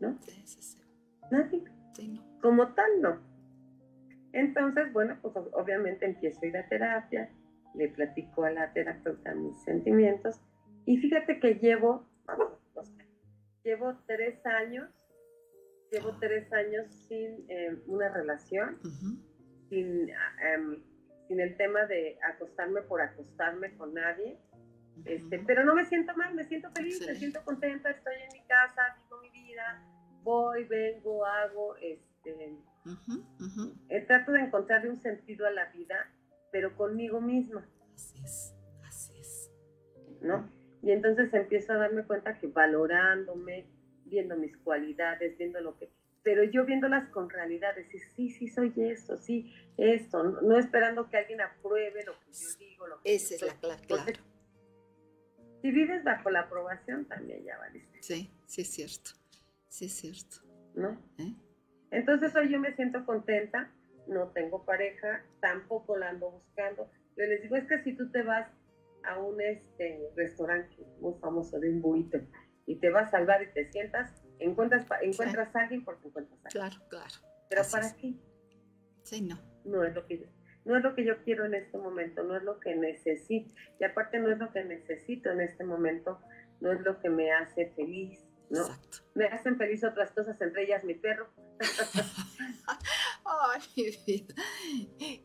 [0.00, 0.18] ¿no?
[0.22, 0.78] Sí, sí, sí.
[1.30, 1.64] Nadie.
[1.94, 2.40] Sí, no.
[2.40, 3.33] Como tal, no.
[4.34, 7.30] Entonces, bueno, pues obviamente empiezo a ir a terapia,
[7.74, 10.40] le platico a la terapeuta mis sentimientos
[10.86, 12.06] y fíjate que llevo,
[13.64, 14.88] llevo tres años
[15.94, 18.78] llevo tres años sin eh, una relación,
[19.68, 20.82] sin, em,
[21.28, 24.38] sin el tema de acostarme por acostarme con nadie.
[25.04, 28.46] Este, pero no me siento mal, me siento feliz, me siento contenta, estoy en mi
[28.46, 29.82] casa, vivo mi vida,
[30.22, 32.56] voy, vengo, hago, este,
[33.88, 36.10] eh, trato de encontrarle un sentido a la vida,
[36.52, 37.66] pero conmigo misma.
[37.94, 39.50] Así es, así es.
[40.20, 40.50] ¿No?
[40.82, 43.66] Y entonces empiezo a darme cuenta que valorándome,
[44.04, 45.90] viendo mis cualidades, viendo lo que,
[46.22, 51.16] pero yo viéndolas con realidad, decir, sí, sí, soy esto, sí, esto, no, esperando que
[51.16, 52.86] alguien apruebe lo que yo digo.
[52.86, 54.12] Lo que Esa es la clave, claro.
[55.62, 58.02] Si vives bajo la aprobación, también ya valiste.
[58.02, 59.12] Sí, sí es cierto,
[59.68, 60.36] sí es cierto.
[60.74, 61.00] ¿No?
[61.18, 61.34] ¿Eh?
[61.94, 63.70] Entonces hoy yo me siento contenta,
[64.06, 66.90] no tengo pareja, tampoco la ando buscando.
[67.16, 68.48] Yo les digo, es que si tú te vas
[69.04, 72.18] a un este, restaurante muy famoso de un buito,
[72.66, 76.48] y te va a salvar y te sientas, encuentras, encuentras a alguien porque encuentras a
[76.48, 76.60] alguien.
[76.60, 77.14] Claro, claro.
[77.48, 78.14] Pero ¿para qué?
[79.02, 79.38] Sí, no.
[79.64, 80.26] No es lo que yo,
[80.64, 83.54] no es lo que yo quiero en este momento, no es lo que necesito.
[83.78, 86.20] Y aparte no es lo que necesito en este momento,
[86.60, 88.23] no es lo que me hace feliz.
[88.50, 88.60] ¿No?
[88.60, 88.98] Exacto.
[89.14, 91.28] Me hacen feliz otras cosas, entre ellas mi perro.
[93.24, 94.26] Ay.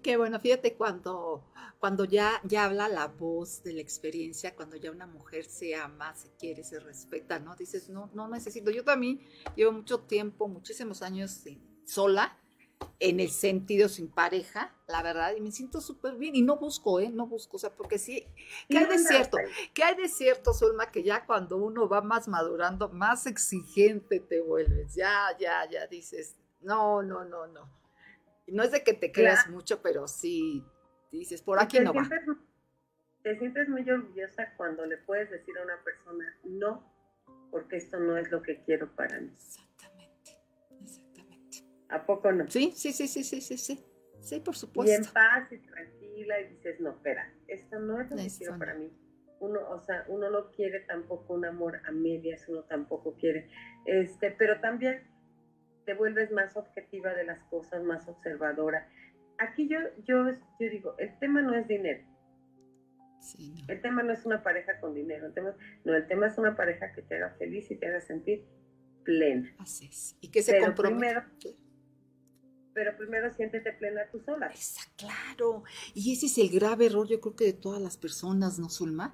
[0.02, 1.50] Qué bueno, fíjate cuando
[1.80, 6.14] cuando ya, ya habla la voz de la experiencia, cuando ya una mujer se ama,
[6.14, 7.56] se quiere, se respeta, ¿no?
[7.56, 8.70] Dices, no, no necesito.
[8.70, 9.22] Yo también
[9.56, 11.46] llevo mucho tiempo, muchísimos años
[11.86, 12.38] sola,
[13.00, 16.36] en el sentido sin pareja, la verdad, y me siento súper bien.
[16.36, 17.10] Y no busco, ¿eh?
[17.10, 18.26] No busco, o sea, porque sí,
[18.70, 19.38] ¿qué hay de cierto?
[19.74, 20.92] ¿Qué hay de cierto, Solma?
[20.92, 24.96] Que ya cuando uno va más madurando, más exigente te vuelves.
[24.96, 27.70] Ya, ya, ya dices, no, no, no, no.
[28.48, 30.66] No es de que te creas mucho, pero sí
[31.12, 32.08] dices, por aquí no va.
[33.24, 36.84] Te sientes muy orgullosa cuando le puedes decir a una persona, no,
[37.52, 39.32] porque esto no es lo que quiero para mí.
[39.34, 39.69] Exactamente.
[41.90, 42.48] ¿A poco no?
[42.50, 43.86] Sí, sí, sí, sí, sí, sí, sí.
[44.22, 44.92] Sí, por supuesto.
[44.92, 48.58] Y en paz y tranquila y dices, no, espera, esto no es lo que quiero
[48.58, 48.92] para mí.
[49.40, 53.50] Uno, o sea, uno no quiere tampoco un amor a medias, uno tampoco quiere,
[53.86, 55.08] este, pero también
[55.86, 58.90] te vuelves más objetiva de las cosas, más observadora
[59.40, 60.30] aquí yo, yo,
[60.60, 62.04] yo digo, el tema no es dinero.
[63.68, 66.56] El tema no es una pareja con dinero, el tema, no, el tema es una
[66.56, 68.46] pareja que te haga feliz y te haga sentir
[69.04, 69.54] plena.
[69.60, 70.18] Así es.
[70.22, 71.24] Y que se Primero,
[72.80, 74.48] pero primero siéntete plena tú sola.
[74.48, 75.64] Exacto, claro.
[75.94, 79.14] Y ese es el grave error, yo creo que de todas las personas, ¿no, Zulma?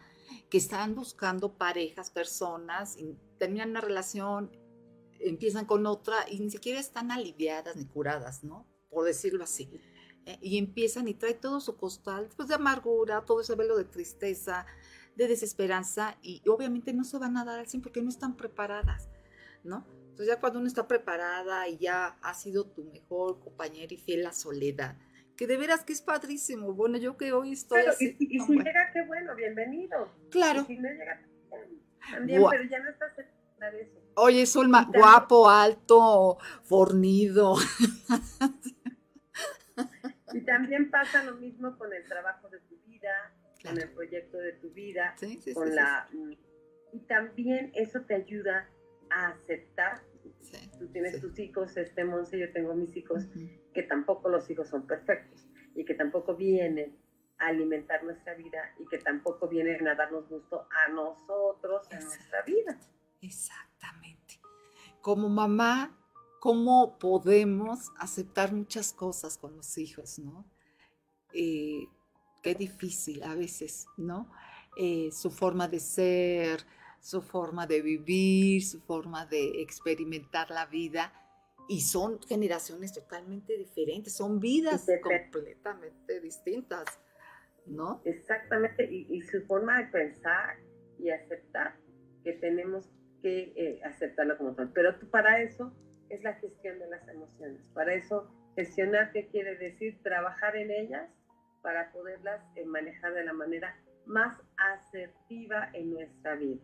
[0.52, 4.56] Que están buscando parejas, personas, y terminan una relación,
[5.20, 8.68] empiezan con otra y ni siquiera están aliviadas ni curadas, ¿no?
[8.92, 9.68] Por decirlo así.
[10.28, 13.86] Eh, y empiezan y trae todo su costal pues, de amargura, todo ese velo de
[13.86, 14.68] tristeza,
[15.16, 19.10] de desesperanza y obviamente no se van a dar al 100 porque no están preparadas,
[19.64, 19.88] ¿no?
[20.16, 24.26] Entonces ya cuando uno está preparada y ya ha sido tu mejor compañera y fiel
[24.26, 24.96] a soledad,
[25.36, 26.74] que de veras que es padrísimo.
[26.74, 30.10] Bueno, yo que hoy estoy Y, si llega, qué bueno, bienvenido.
[30.32, 30.64] Claro.
[30.64, 31.22] si no llega,
[32.10, 34.00] También, pero ya no estás de eso.
[34.16, 37.56] Oye, Zulma, guapo, alto, fornido.
[40.32, 44.54] Y también pasa lo mismo con el trabajo de tu vida, con el proyecto de
[44.54, 45.14] tu vida,
[45.54, 46.32] con la mm,
[46.94, 48.70] y también eso te ayuda
[49.16, 50.04] a aceptar.
[50.78, 53.24] Tú tienes tus hijos, este Monse, yo tengo mis hijos,
[53.74, 56.98] que tampoco los hijos son perfectos y que tampoco vienen
[57.40, 62.42] a alimentar nuestra vida y que tampoco vienen a darnos gusto a nosotros en nuestra
[62.44, 62.80] vida.
[63.22, 64.40] Exactamente.
[65.02, 65.98] Como mamá,
[66.40, 70.46] ¿cómo podemos aceptar muchas cosas con los hijos, no?
[71.34, 71.88] Eh,
[72.44, 74.30] qué difícil a veces, ¿no?
[74.78, 76.66] Eh, su forma de ser,
[77.06, 81.14] su forma de vivir, su forma de experimentar la vida.
[81.70, 86.86] Y son generaciones totalmente diferentes, son vidas completamente distintas,
[87.68, 88.02] ¿no?
[88.06, 90.58] Exactamente, y, su forma de pensar
[91.00, 91.76] y aceptar
[92.24, 92.90] que tenemos
[93.22, 94.72] que eh, aceptarlo como tal.
[94.74, 95.76] Pero para eso
[96.10, 97.68] es la gestión de las emociones.
[97.76, 100.02] Para eso, gestionar, ¿qué quiere decir?
[100.02, 101.08] Trabajar en ellas
[101.62, 106.62] para poderlas eh, manejar de la manera más asertiva en nuestra vida.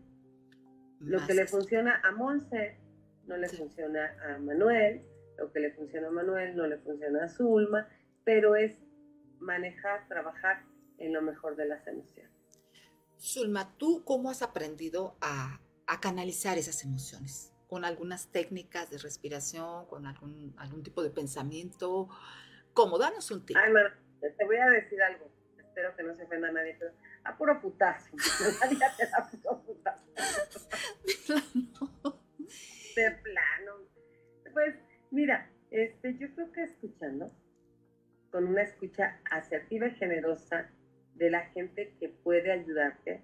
[1.03, 2.77] Lo que le funciona a Monse
[3.25, 5.03] no le funciona a Manuel,
[5.37, 7.87] lo que le funciona a Manuel no le funciona a Zulma,
[8.23, 8.77] pero es
[9.39, 10.63] manejar, trabajar
[10.97, 12.31] en lo mejor de las emociones.
[13.19, 15.59] Zulma, ¿tú cómo has aprendido a,
[16.01, 17.51] canalizar esas emociones?
[17.67, 22.09] ¿Con algunas técnicas de respiración, con algún, algún tipo de pensamiento?
[22.73, 22.97] ¿Cómo?
[22.97, 23.57] Danos un tip.
[23.57, 23.73] Ay,
[24.19, 25.29] te voy a decir algo.
[25.57, 26.91] Espero que no se ofenda a nadie, pero
[27.23, 28.15] a puro putazo.
[28.61, 30.01] Nadie te da puro putazo.
[32.95, 33.73] De plano.
[34.53, 34.75] Pues,
[35.11, 37.31] mira, este, yo creo que escuchando,
[38.31, 40.69] con una escucha asertiva y generosa
[41.15, 43.21] de la gente que puede ayudarte,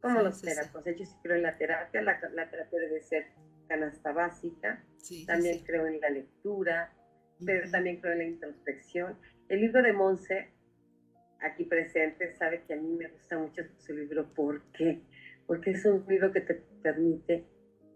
[0.00, 0.96] como los terapeutas.
[0.96, 3.26] Yo sí creo en la terapia, la, terapia debe ser
[3.68, 4.82] canasta básica,
[5.26, 6.92] también creo en la lectura,
[7.44, 9.18] pero también creo en la introspección.
[9.48, 10.52] El libro de Monse
[11.40, 14.26] aquí presente sabe que a mí me gusta mucho su libro.
[14.34, 15.00] ¿Por qué?
[15.46, 17.44] Porque es un libro que te permite,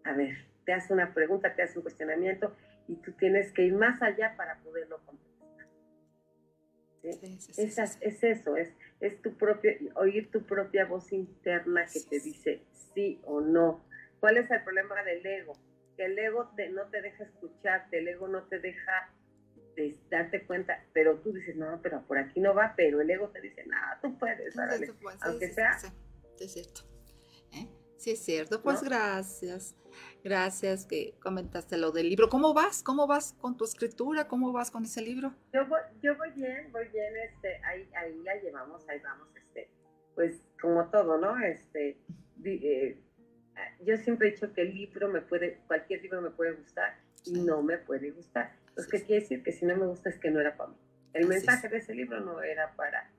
[0.04, 2.54] a ver, te hace una pregunta, te hace un cuestionamiento
[2.88, 5.66] y tú tienes que ir más allá para poderlo contestar.
[7.02, 12.62] es, es, eso, es, es tu propio, oír tu propia voz interna que te dice
[12.94, 13.84] sí o no.
[14.20, 15.54] ¿Cuál es el problema del ego?
[15.96, 19.12] Que el ego te, no te deja escucharte, el ego no te deja
[19.76, 23.28] de darte cuenta, pero tú dices, no, pero por aquí no va, pero el ego
[23.28, 24.54] te dice, no, tú puedes,
[25.22, 25.78] aunque sea.
[25.78, 25.88] Sí,
[26.44, 26.82] es cierto.
[27.52, 27.68] ¿Eh?
[27.96, 28.62] Sí, es cierto.
[28.62, 29.76] Pues gracias.
[30.24, 32.28] Gracias que comentaste lo del libro.
[32.28, 32.82] ¿Cómo vas?
[32.82, 34.26] ¿Cómo vas con tu escritura?
[34.26, 35.34] ¿Cómo vas con ese libro?
[35.52, 39.70] Yo voy, yo voy bien, voy bien, este, ahí, ahí la llevamos, ahí vamos, este,
[40.14, 41.38] pues como todo, ¿no?
[41.44, 41.98] Este,
[42.44, 42.98] eh,
[43.84, 47.40] yo siempre he dicho que el libro me puede, cualquier libro me puede gustar y
[47.40, 49.42] no me puede gustar pues, ¿qué quiere decir?
[49.42, 50.76] Que si no me gusta es que no era para mí.
[51.12, 53.10] El mensaje de ese libro no era para,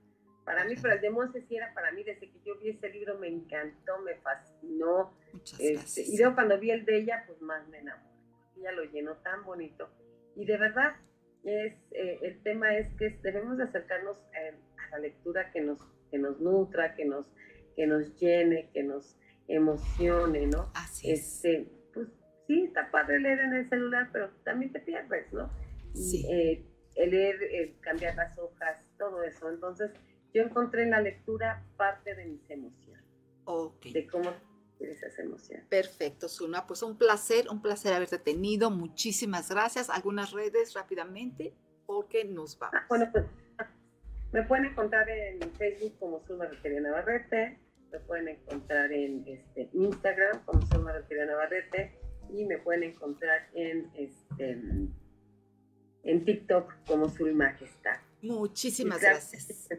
[0.45, 2.04] para mí, pero el de Monse sí era para mí.
[2.04, 5.14] Desde que yo vi ese libro me encantó, me fascinó.
[5.60, 8.14] Este, y luego cuando vi el de ella, pues más me enamoré.
[8.58, 9.89] Ella lo llenó tan bonito.
[10.36, 10.95] Y de verdad,
[11.43, 15.80] es, eh, el tema es que debemos de acercarnos eh, a la lectura que nos,
[16.10, 17.28] que nos nutra, que nos,
[17.76, 20.72] que nos llene, que nos emocione, ¿no?
[20.74, 21.36] Así es.
[21.36, 21.68] Este,
[22.54, 25.49] sí, está padre leer en el celular, pero también te pierdes, ¿no?
[25.93, 26.26] Sí.
[26.30, 29.49] Eh, el leer, el cambiar las hojas, todo eso.
[29.49, 29.91] Entonces,
[30.34, 33.04] yo encontré en la lectura parte de mis emociones.
[33.45, 33.86] Ok.
[33.88, 34.32] De cómo
[34.80, 35.66] esas emociones.
[35.68, 36.68] Perfecto, Zulma.
[36.68, 38.70] Pues un placer, un placer haberte tenido.
[38.70, 39.89] Muchísimas gracias.
[39.89, 42.76] Algunas redes rápidamente, porque nos vamos.
[42.78, 43.26] Ah, bueno, pues
[44.32, 47.60] me pueden encontrar en Facebook como Zulma Retería Navarrete.
[47.91, 52.03] Me pueden encontrar en este, Instagram como Zulma Retería Navarrete
[52.34, 54.51] y me pueden encontrar en, este,
[56.03, 57.99] en TikTok como su Majestad.
[58.21, 59.69] Muchísimas gracias.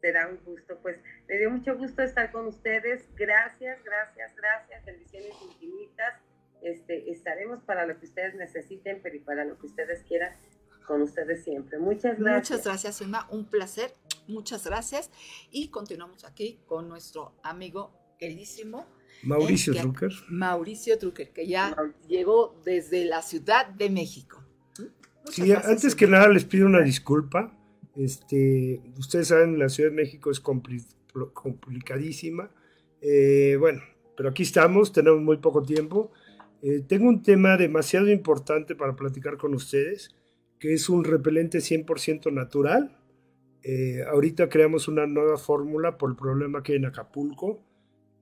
[0.00, 3.04] Será un gusto, pues me dio mucho gusto estar con ustedes.
[3.14, 4.84] Gracias, gracias, gracias.
[4.84, 6.14] Bendiciones infinitas.
[6.62, 10.32] Este, estaremos para lo que ustedes necesiten, pero y para lo que ustedes quieran
[10.86, 11.78] con ustedes siempre.
[11.78, 12.50] Muchas gracias.
[12.50, 13.28] Muchas gracias, Emma.
[13.30, 13.92] Un placer.
[14.26, 15.10] Muchas gracias.
[15.50, 18.86] Y continuamos aquí con nuestro amigo queridísimo
[19.22, 20.12] Mauricio Drucker.
[20.28, 21.74] Mauricio Drucker, que ya
[22.08, 24.42] llegó desde la Ciudad de México.
[25.30, 27.56] sí, antes que nada les pido una disculpa.
[27.96, 32.50] Este, ustedes saben, la Ciudad de México es complicadísima.
[33.00, 33.82] Eh, bueno,
[34.16, 36.12] pero aquí estamos, tenemos muy poco tiempo.
[36.62, 40.14] Eh, tengo un tema demasiado importante para platicar con ustedes,
[40.58, 42.98] que es un repelente 100% natural.
[43.62, 47.62] Eh, ahorita creamos una nueva fórmula por el problema que hay en Acapulco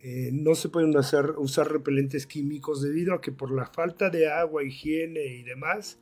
[0.04, 4.28] eh, no se pueden hacer, usar repelentes químicos debido a que por la falta de
[4.28, 6.00] agua, higiene y demás,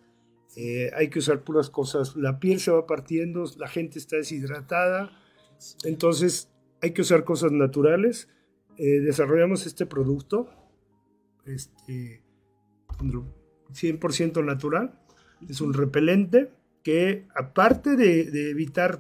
[0.57, 2.17] eh, hay que usar puras cosas.
[2.17, 5.13] La piel se va partiendo, la gente está deshidratada,
[5.85, 8.31] entonces hay que usar cosas naturales.
[8.79, 10.49] Eh, desarrollamos este producto,
[11.45, 12.23] este,
[12.99, 14.99] 100% natural,
[15.47, 16.51] es un repelente
[16.83, 18.99] que aparte de, de evitar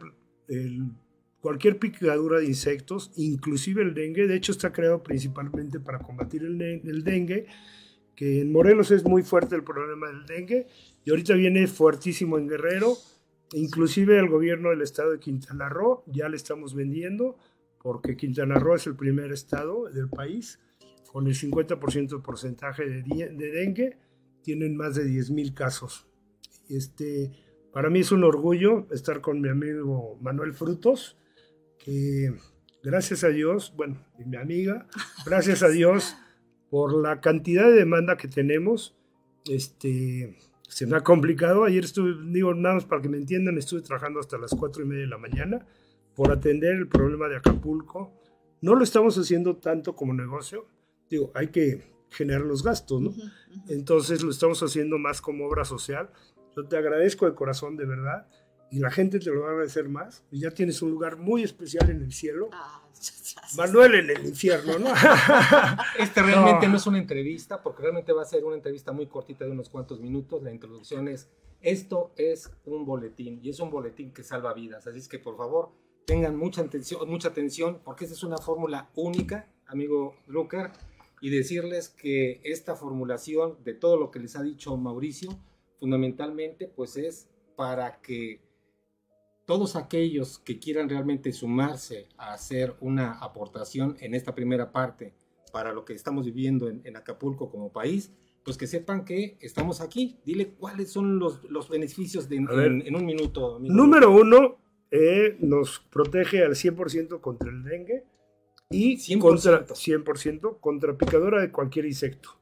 [0.48, 0.92] el
[1.40, 4.26] cualquier picadura de insectos, inclusive el dengue.
[4.26, 7.46] De hecho, está creado principalmente para combatir el, dengue,
[8.14, 10.66] que en Morelos es muy fuerte el problema del dengue
[11.04, 12.94] y ahorita viene fuertísimo en Guerrero.
[13.52, 17.36] Inclusive el gobierno del estado de Quintana Roo ya le estamos vendiendo
[17.82, 20.60] porque Quintana Roo es el primer estado del país
[21.10, 23.98] con el 50% de porcentaje de, de, dengue.
[24.42, 26.06] Tienen más de 10.000 casos.
[26.68, 27.32] Este,
[27.72, 31.16] para mí es un orgullo estar con mi amigo Manuel Frutos,
[31.84, 32.34] que
[32.82, 34.86] gracias a Dios, bueno, y mi amiga,
[35.26, 36.16] gracias a Dios
[36.70, 38.96] por la cantidad de demanda que tenemos,
[39.46, 41.64] este, se me ha complicado.
[41.64, 44.86] Ayer estuve, digo, nada más para que me entiendan, estuve trabajando hasta las cuatro y
[44.86, 45.66] media de la mañana
[46.14, 48.12] por atender el problema de Acapulco.
[48.60, 50.66] No lo estamos haciendo tanto como negocio,
[51.08, 53.14] digo, hay que generar los gastos, ¿no?
[53.68, 56.10] Entonces lo estamos haciendo más como obra social.
[56.54, 58.26] Yo te agradezco de corazón, de verdad
[58.70, 60.22] y la gente te lo va a agradecer más.
[60.30, 62.48] Y ya tienes un lugar muy especial en el cielo.
[62.52, 62.82] Ah,
[63.56, 64.88] Manuel en el infierno, ¿no?
[65.98, 66.76] este realmente no.
[66.76, 70.00] es una entrevista, porque realmente va a ser una entrevista muy cortita de unos cuantos
[70.00, 70.42] minutos.
[70.42, 71.28] La introducción es,
[71.60, 74.86] esto es un boletín y es un boletín que salva vidas.
[74.86, 75.72] Así es que por favor
[76.06, 80.72] tengan mucha atención, mucha atención porque esta es una fórmula única, amigo Lucar,
[81.20, 85.38] y decirles que esta formulación de todo lo que les ha dicho Mauricio,
[85.78, 88.40] fundamentalmente pues es para que
[89.50, 95.12] todos aquellos que quieran realmente sumarse a hacer una aportación en esta primera parte
[95.52, 98.12] para lo que estamos viviendo en, Acapulco como país,
[98.44, 100.20] pues que sepan que estamos aquí.
[100.24, 103.58] Dile cuáles son los, los beneficios de, en, un minuto.
[103.60, 108.04] Número uno, eh, nos protege al 100% contra el dengue
[108.70, 109.18] y 100%.
[109.18, 112.38] contra 100% contra picadura de cualquier insecto.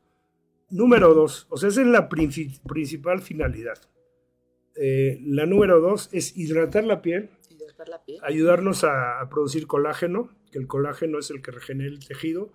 [0.68, 3.78] Número dos, o sea, esa es la principal finalidad.
[4.80, 7.30] Eh, la número dos es hidratar la piel,
[8.22, 12.52] ayudarnos a, producir colágeno, que el colágeno es el que regenera el tejido.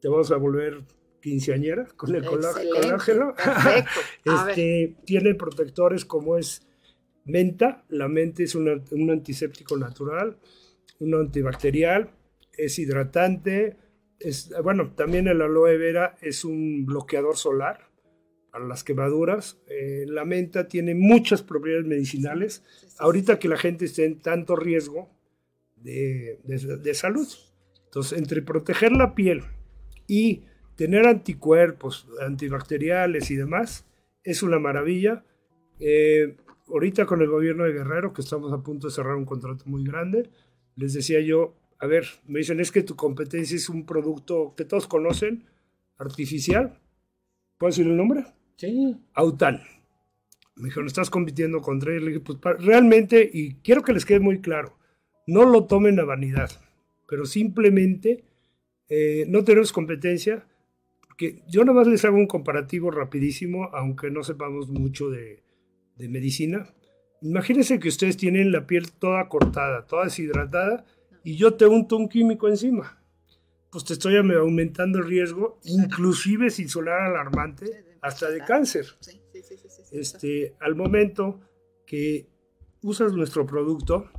[0.00, 0.84] Te vamos a volver
[1.20, 3.34] quinceañera con el colágeno.
[4.24, 6.66] este, tiene protectores como es
[7.26, 7.84] menta.
[7.90, 10.38] La menta es un antiséptico natural,
[10.98, 12.10] un antibacterial,
[12.56, 13.76] es hidratante.
[14.18, 17.89] Es, bueno, también el aloe vera es un bloqueador solar
[18.50, 19.60] para las quemaduras.
[19.68, 22.64] Eh, la menta tiene muchas propiedades medicinales.
[22.98, 25.10] Ahorita que la gente está en tanto riesgo
[25.76, 27.28] de, de, salud.
[27.84, 29.42] Entonces, entre proteger la piel
[30.06, 30.42] y
[30.76, 33.86] tener anticuerpos antibacteriales y demás,
[34.24, 35.24] es una maravilla.
[35.78, 36.36] Eh,
[36.68, 39.84] ahorita con el gobierno de Guerrero, que estamos a punto de cerrar un contrato muy
[39.84, 40.30] grande,
[40.76, 44.64] les decía yo, a ver, me dicen, es que tu competencia es un producto que
[44.64, 45.46] todos conocen,
[45.96, 46.78] artificial.
[47.58, 48.24] ¿Puedo decir el nombre?
[48.60, 48.94] Sí.
[49.14, 49.62] Autal.
[50.56, 52.04] Me dijo, ¿no estás compitiendo contra él?
[52.04, 54.76] Le dije, pues realmente, y quiero que les quede muy claro,
[55.26, 56.50] no lo tomen a vanidad,
[57.08, 58.22] pero simplemente
[58.90, 60.46] eh, no tenemos competencia,
[61.06, 65.42] porque yo nada más les hago un comparativo rapidísimo, aunque no sepamos mucho de,
[65.96, 66.68] de medicina.
[67.22, 70.84] Imagínense que ustedes tienen la piel toda cortada, toda deshidratada,
[71.24, 73.02] y yo te unto un químico encima.
[73.70, 78.86] Pues te estoy aumentando el riesgo, inclusive sin sonar alarmante, hasta de cáncer.
[79.92, 81.40] este, al momento
[81.86, 82.28] que
[82.82, 84.10] usas nuestro producto,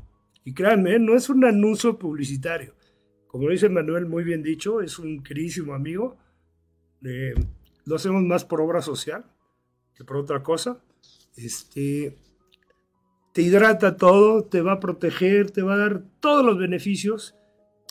[0.43, 2.73] y créanme, no es un anuncio publicitario.
[3.27, 6.17] Como dice Manuel, muy bien dicho, es un queridísimo amigo.
[7.01, 9.25] lo hacemos más por obra social
[9.95, 10.83] que por otra cosa.
[11.35, 12.17] Este,
[13.33, 17.35] te hidrata todo, te va a proteger, te va a dar todos los beneficios.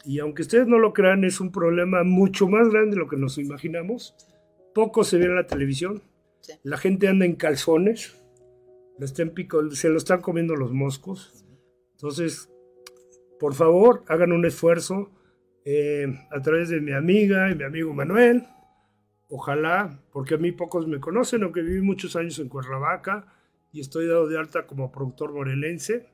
[0.04, 3.16] Y aunque ustedes no lo crean, es un problema mucho más grande de lo que
[3.16, 4.14] nos imaginamos
[4.74, 6.02] poco se ve en la televisión.
[6.62, 8.16] La gente anda en calzones,
[9.72, 11.44] se lo están comiendo los moscos.
[11.92, 12.50] Entonces,
[13.38, 15.10] por favor, hagan un esfuerzo
[15.64, 18.46] eh, a través de mi amiga y mi amigo Manuel.
[19.28, 23.32] Ojalá, porque a mí pocos me conocen, aunque viví muchos años en Cuernavaca
[23.72, 26.08] y estoy dado de alta como productor morelense,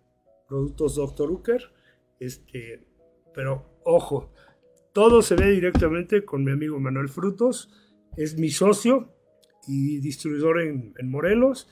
[0.48, 1.30] productos Dr.
[1.30, 1.72] Ucker.
[2.20, 2.86] Este,
[3.34, 4.32] pero ojo,
[4.92, 7.70] todo se ve directamente con mi amigo Manuel Frutos
[8.16, 9.12] es mi socio
[9.66, 11.68] y distribuidor en, Morelos.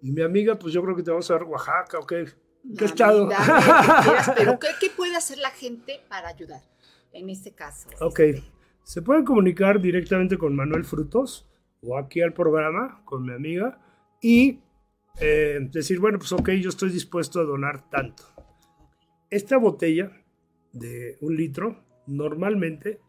[0.00, 2.26] Y mi amiga, pues yo creo que te vamos a dar Oaxaca, ¿o qué?
[2.76, 3.28] ¿Qué estado?
[4.36, 6.62] pero ¿qué, puede hacer la gente para ayudar
[7.12, 7.88] en este caso?
[8.00, 8.20] Ok.
[8.84, 11.48] se pueden comunicar directamente con Manuel Frutos
[11.82, 13.80] o aquí al programa con mi amiga
[14.20, 14.60] y
[15.20, 18.24] eh, decir, bueno, pues ok, yo estoy dispuesto a donar tanto.
[19.30, 20.12] Esta botella
[20.72, 23.00] de un litro, normalmente,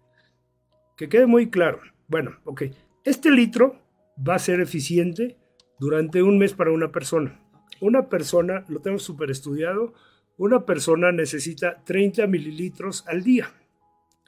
[0.97, 2.63] que quede muy claro, bueno, ok,
[3.05, 3.79] este litro
[4.27, 5.37] va a ser eficiente
[5.79, 7.39] durante un mes para una persona.
[7.79, 9.93] Una persona, lo tengo súper estudiado,
[10.37, 13.53] una persona necesita 30 mililitros al día.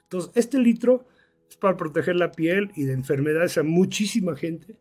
[0.04, 1.06] Entonces, este litro
[1.48, 4.76] es para proteger la piel y de enfermedades a muchísima gente.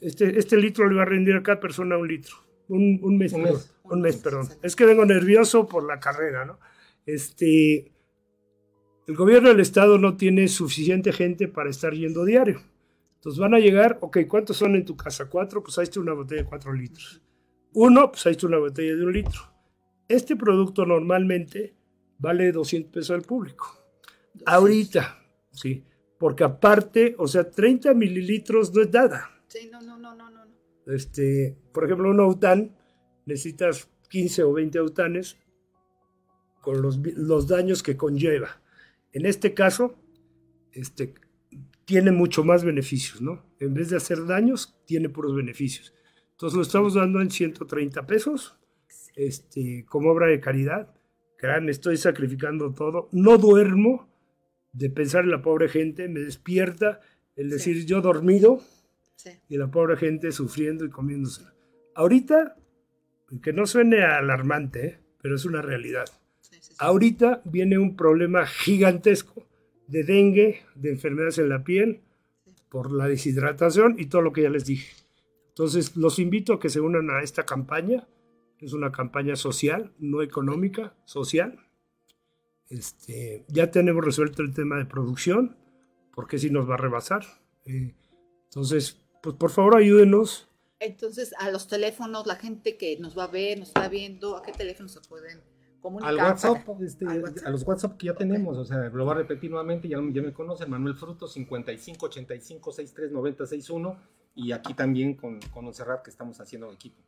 [0.00, 2.36] Este, este litro le va a rendir a cada persona un litro.
[2.68, 4.48] Un, un mes, un mes, un mes, perdón.
[4.62, 6.60] Es que vengo nervioso por la carrera, ¿no?
[7.04, 7.92] Este,
[9.06, 12.60] el gobierno del estado no tiene suficiente gente para estar yendo diario.
[13.16, 15.28] Entonces van a llegar, ok, ¿cuántos son en tu casa?
[15.28, 17.20] Cuatro, pues ahí está una botella de cuatro litros.
[17.74, 19.40] Uno, pues ahí está una botella de un litro.
[20.08, 21.74] Este producto normalmente
[22.18, 23.78] vale 200 pesos al público.
[24.46, 25.18] Ahorita,
[25.50, 25.84] sí,
[26.18, 29.30] porque aparte, o sea, 30 mililitros no es nada.
[29.48, 30.40] Sí, no, no, no, no, no.
[30.86, 32.76] Este, por ejemplo, un aután,
[33.26, 35.36] necesitas 15 o 20 autanes
[36.60, 38.59] con los, los daños que conlleva.
[39.12, 39.98] En este caso,
[40.72, 41.14] este,
[41.84, 43.44] tiene mucho más beneficios, ¿no?
[43.58, 45.92] En vez de hacer daños, tiene puros beneficios.
[46.32, 48.58] Entonces lo estamos dando en 130 pesos,
[49.16, 50.94] este, como obra de caridad.
[51.38, 53.08] Gran, estoy sacrificando todo.
[53.12, 54.08] No duermo
[54.72, 57.00] de pensar en la pobre gente, me despierta
[57.36, 58.60] el decir yo dormido
[59.48, 61.44] y la pobre gente sufriendo y comiéndose.
[61.94, 62.56] Ahorita,
[63.42, 65.00] que no suene alarmante, ¿eh?
[65.20, 66.06] pero es una realidad.
[66.78, 69.46] Ahorita viene un problema gigantesco
[69.86, 72.00] de dengue, de enfermedades en la piel,
[72.68, 74.94] por la deshidratación y todo lo que ya les dije.
[75.48, 78.08] Entonces, los invito a que se unan a esta campaña.
[78.60, 81.58] Es una campaña social, no económica, social.
[82.68, 85.56] Este, ya tenemos resuelto el tema de producción,
[86.14, 87.24] porque si nos va a rebasar.
[87.66, 87.94] Eh,
[88.44, 90.48] entonces, pues por favor ayúdenos.
[90.78, 94.42] Entonces, a los teléfonos, la gente que nos va a ver, nos está viendo, ¿a
[94.42, 95.42] qué teléfono se pueden
[96.02, 99.50] al WhatsApp, este, a los WhatsApp que ya tenemos, o sea, lo voy a repetir
[99.50, 103.98] nuevamente, ya, ya me conocen, Manuel Fruto, 55 85 63 90 61,
[104.34, 107.02] y aquí también con, con Monserrat que estamos haciendo equipo.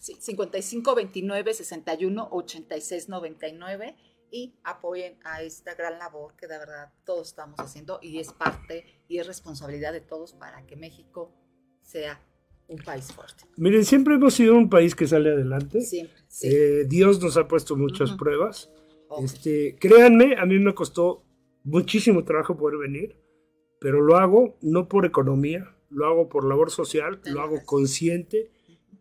[0.00, 3.96] Sí, 55 29 61 86 99
[4.30, 9.02] y apoyen a esta gran labor que de verdad todos estamos haciendo y es parte
[9.08, 11.34] y es responsabilidad de todos para que México
[11.82, 12.20] sea
[12.70, 13.44] un país fuerte.
[13.56, 15.80] Miren, siempre hemos sido un país que sale adelante.
[16.42, 18.70] Eh, Dios nos ha puesto muchas pruebas.
[19.22, 21.24] Este, créanme, a mí me costó
[21.64, 23.16] muchísimo trabajo poder venir,
[23.80, 28.50] pero lo hago no por economía, lo hago por labor social, lo hago consciente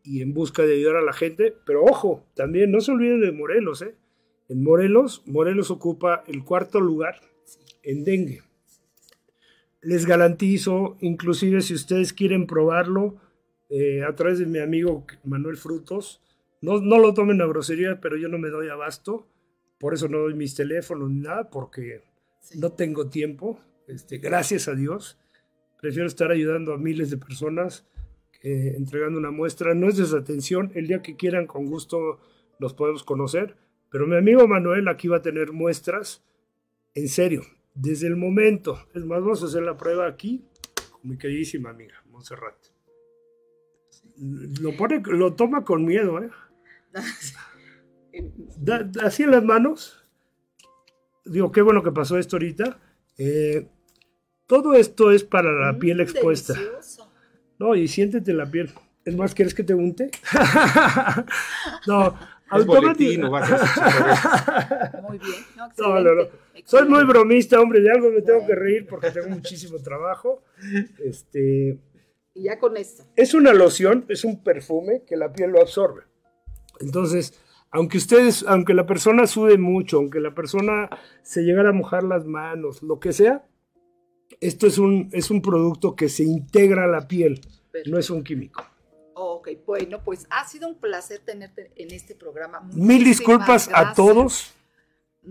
[0.03, 1.55] y en busca de ayudar a la gente.
[1.65, 3.83] Pero ojo, también no se olviden de Morelos.
[3.83, 3.95] ¿eh?
[4.47, 7.21] En Morelos, Morelos ocupa el cuarto lugar
[7.83, 8.41] en dengue.
[9.81, 13.17] Les garantizo, inclusive si ustedes quieren probarlo,
[13.69, 16.21] eh, a través de mi amigo Manuel Frutos.
[16.61, 19.27] No, no lo tomen a grosería, pero yo no me doy abasto.
[19.79, 22.01] Por eso no doy mis teléfonos ni nada, porque
[22.55, 23.59] no tengo tiempo.
[23.87, 25.19] Este, gracias a Dios.
[25.79, 27.87] Prefiero estar ayudando a miles de personas
[28.41, 29.73] entregando una muestra.
[29.73, 30.71] No es desatención.
[30.75, 32.19] El día que quieran, con gusto
[32.59, 33.55] los podemos conocer.
[33.89, 36.23] Pero mi amigo Manuel aquí va a tener muestras.
[36.93, 37.43] En serio,
[37.73, 38.87] desde el momento.
[38.93, 40.43] Es más, vamos a hacer la prueba aquí
[40.91, 42.78] con mi queridísima amiga, Montserrat
[44.19, 46.29] lo pone, lo toma con miedo, ¿eh?
[49.03, 50.03] así en las manos.
[51.25, 52.79] Digo, qué bueno que pasó esto ahorita.
[53.17, 53.67] Eh,
[54.47, 56.55] todo esto es para la mm, piel expuesta.
[57.59, 58.71] No, y siéntete la piel.
[59.05, 60.09] Es más, ¿quieres que te unte?
[61.87, 62.17] no,
[62.49, 63.29] automático.
[63.29, 65.45] Muy bien.
[65.77, 66.23] No, no, no.
[66.65, 70.43] Soy muy bromista, hombre, de algo me tengo que reír porque tengo muchísimo trabajo.
[71.03, 71.77] Este,
[72.33, 73.03] y ya con esto.
[73.15, 76.03] Es una loción, es un perfume que la piel lo absorbe.
[76.79, 77.39] Entonces,
[77.71, 80.89] aunque ustedes, aunque la persona sude mucho, aunque la persona
[81.21, 83.45] se llegara a mojar las manos, lo que sea,
[84.41, 87.41] esto es un, es un producto que se integra a la piel,
[87.85, 88.63] no es un químico.
[89.13, 92.61] Ok, bueno, pues ha sido un placer tenerte en este programa.
[92.73, 94.53] Mil disculpas a todos,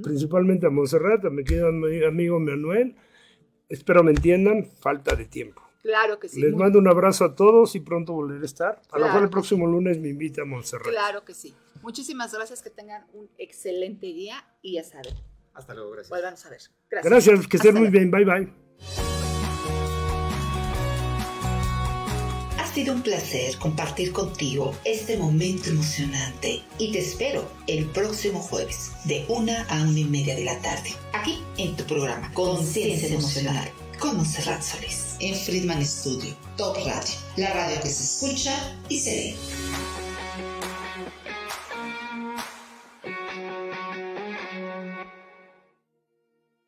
[0.03, 2.97] principalmente a Monserrat, a mi querido amigo Manuel.
[3.69, 5.68] Espero me entiendan, falta de tiempo.
[5.83, 6.41] Claro que sí.
[6.41, 8.83] Les mando un abrazo a todos y pronto volveré a estar.
[8.91, 10.89] A lo mejor el próximo lunes me invita a Montserrat.
[10.89, 11.55] Claro que sí.
[11.83, 15.15] Muchísimas gracias, que tengan un excelente día y ya saben.
[15.55, 16.11] Hasta luego, gracias.
[16.11, 16.61] Vuelvan a ver.
[16.91, 17.13] Gracias.
[17.13, 18.11] Gracias, que estén muy bien.
[18.11, 18.53] Bye bye.
[22.79, 29.25] sido un placer compartir contigo este momento emocionante y te espero el próximo jueves de
[29.29, 33.69] una a una y media de la tarde, aquí en tu programa Conciencia Emocional
[33.99, 38.55] con Monserrat Solís en Friedman Studio, Top Radio, la radio que se escucha
[38.89, 40.08] y se ve.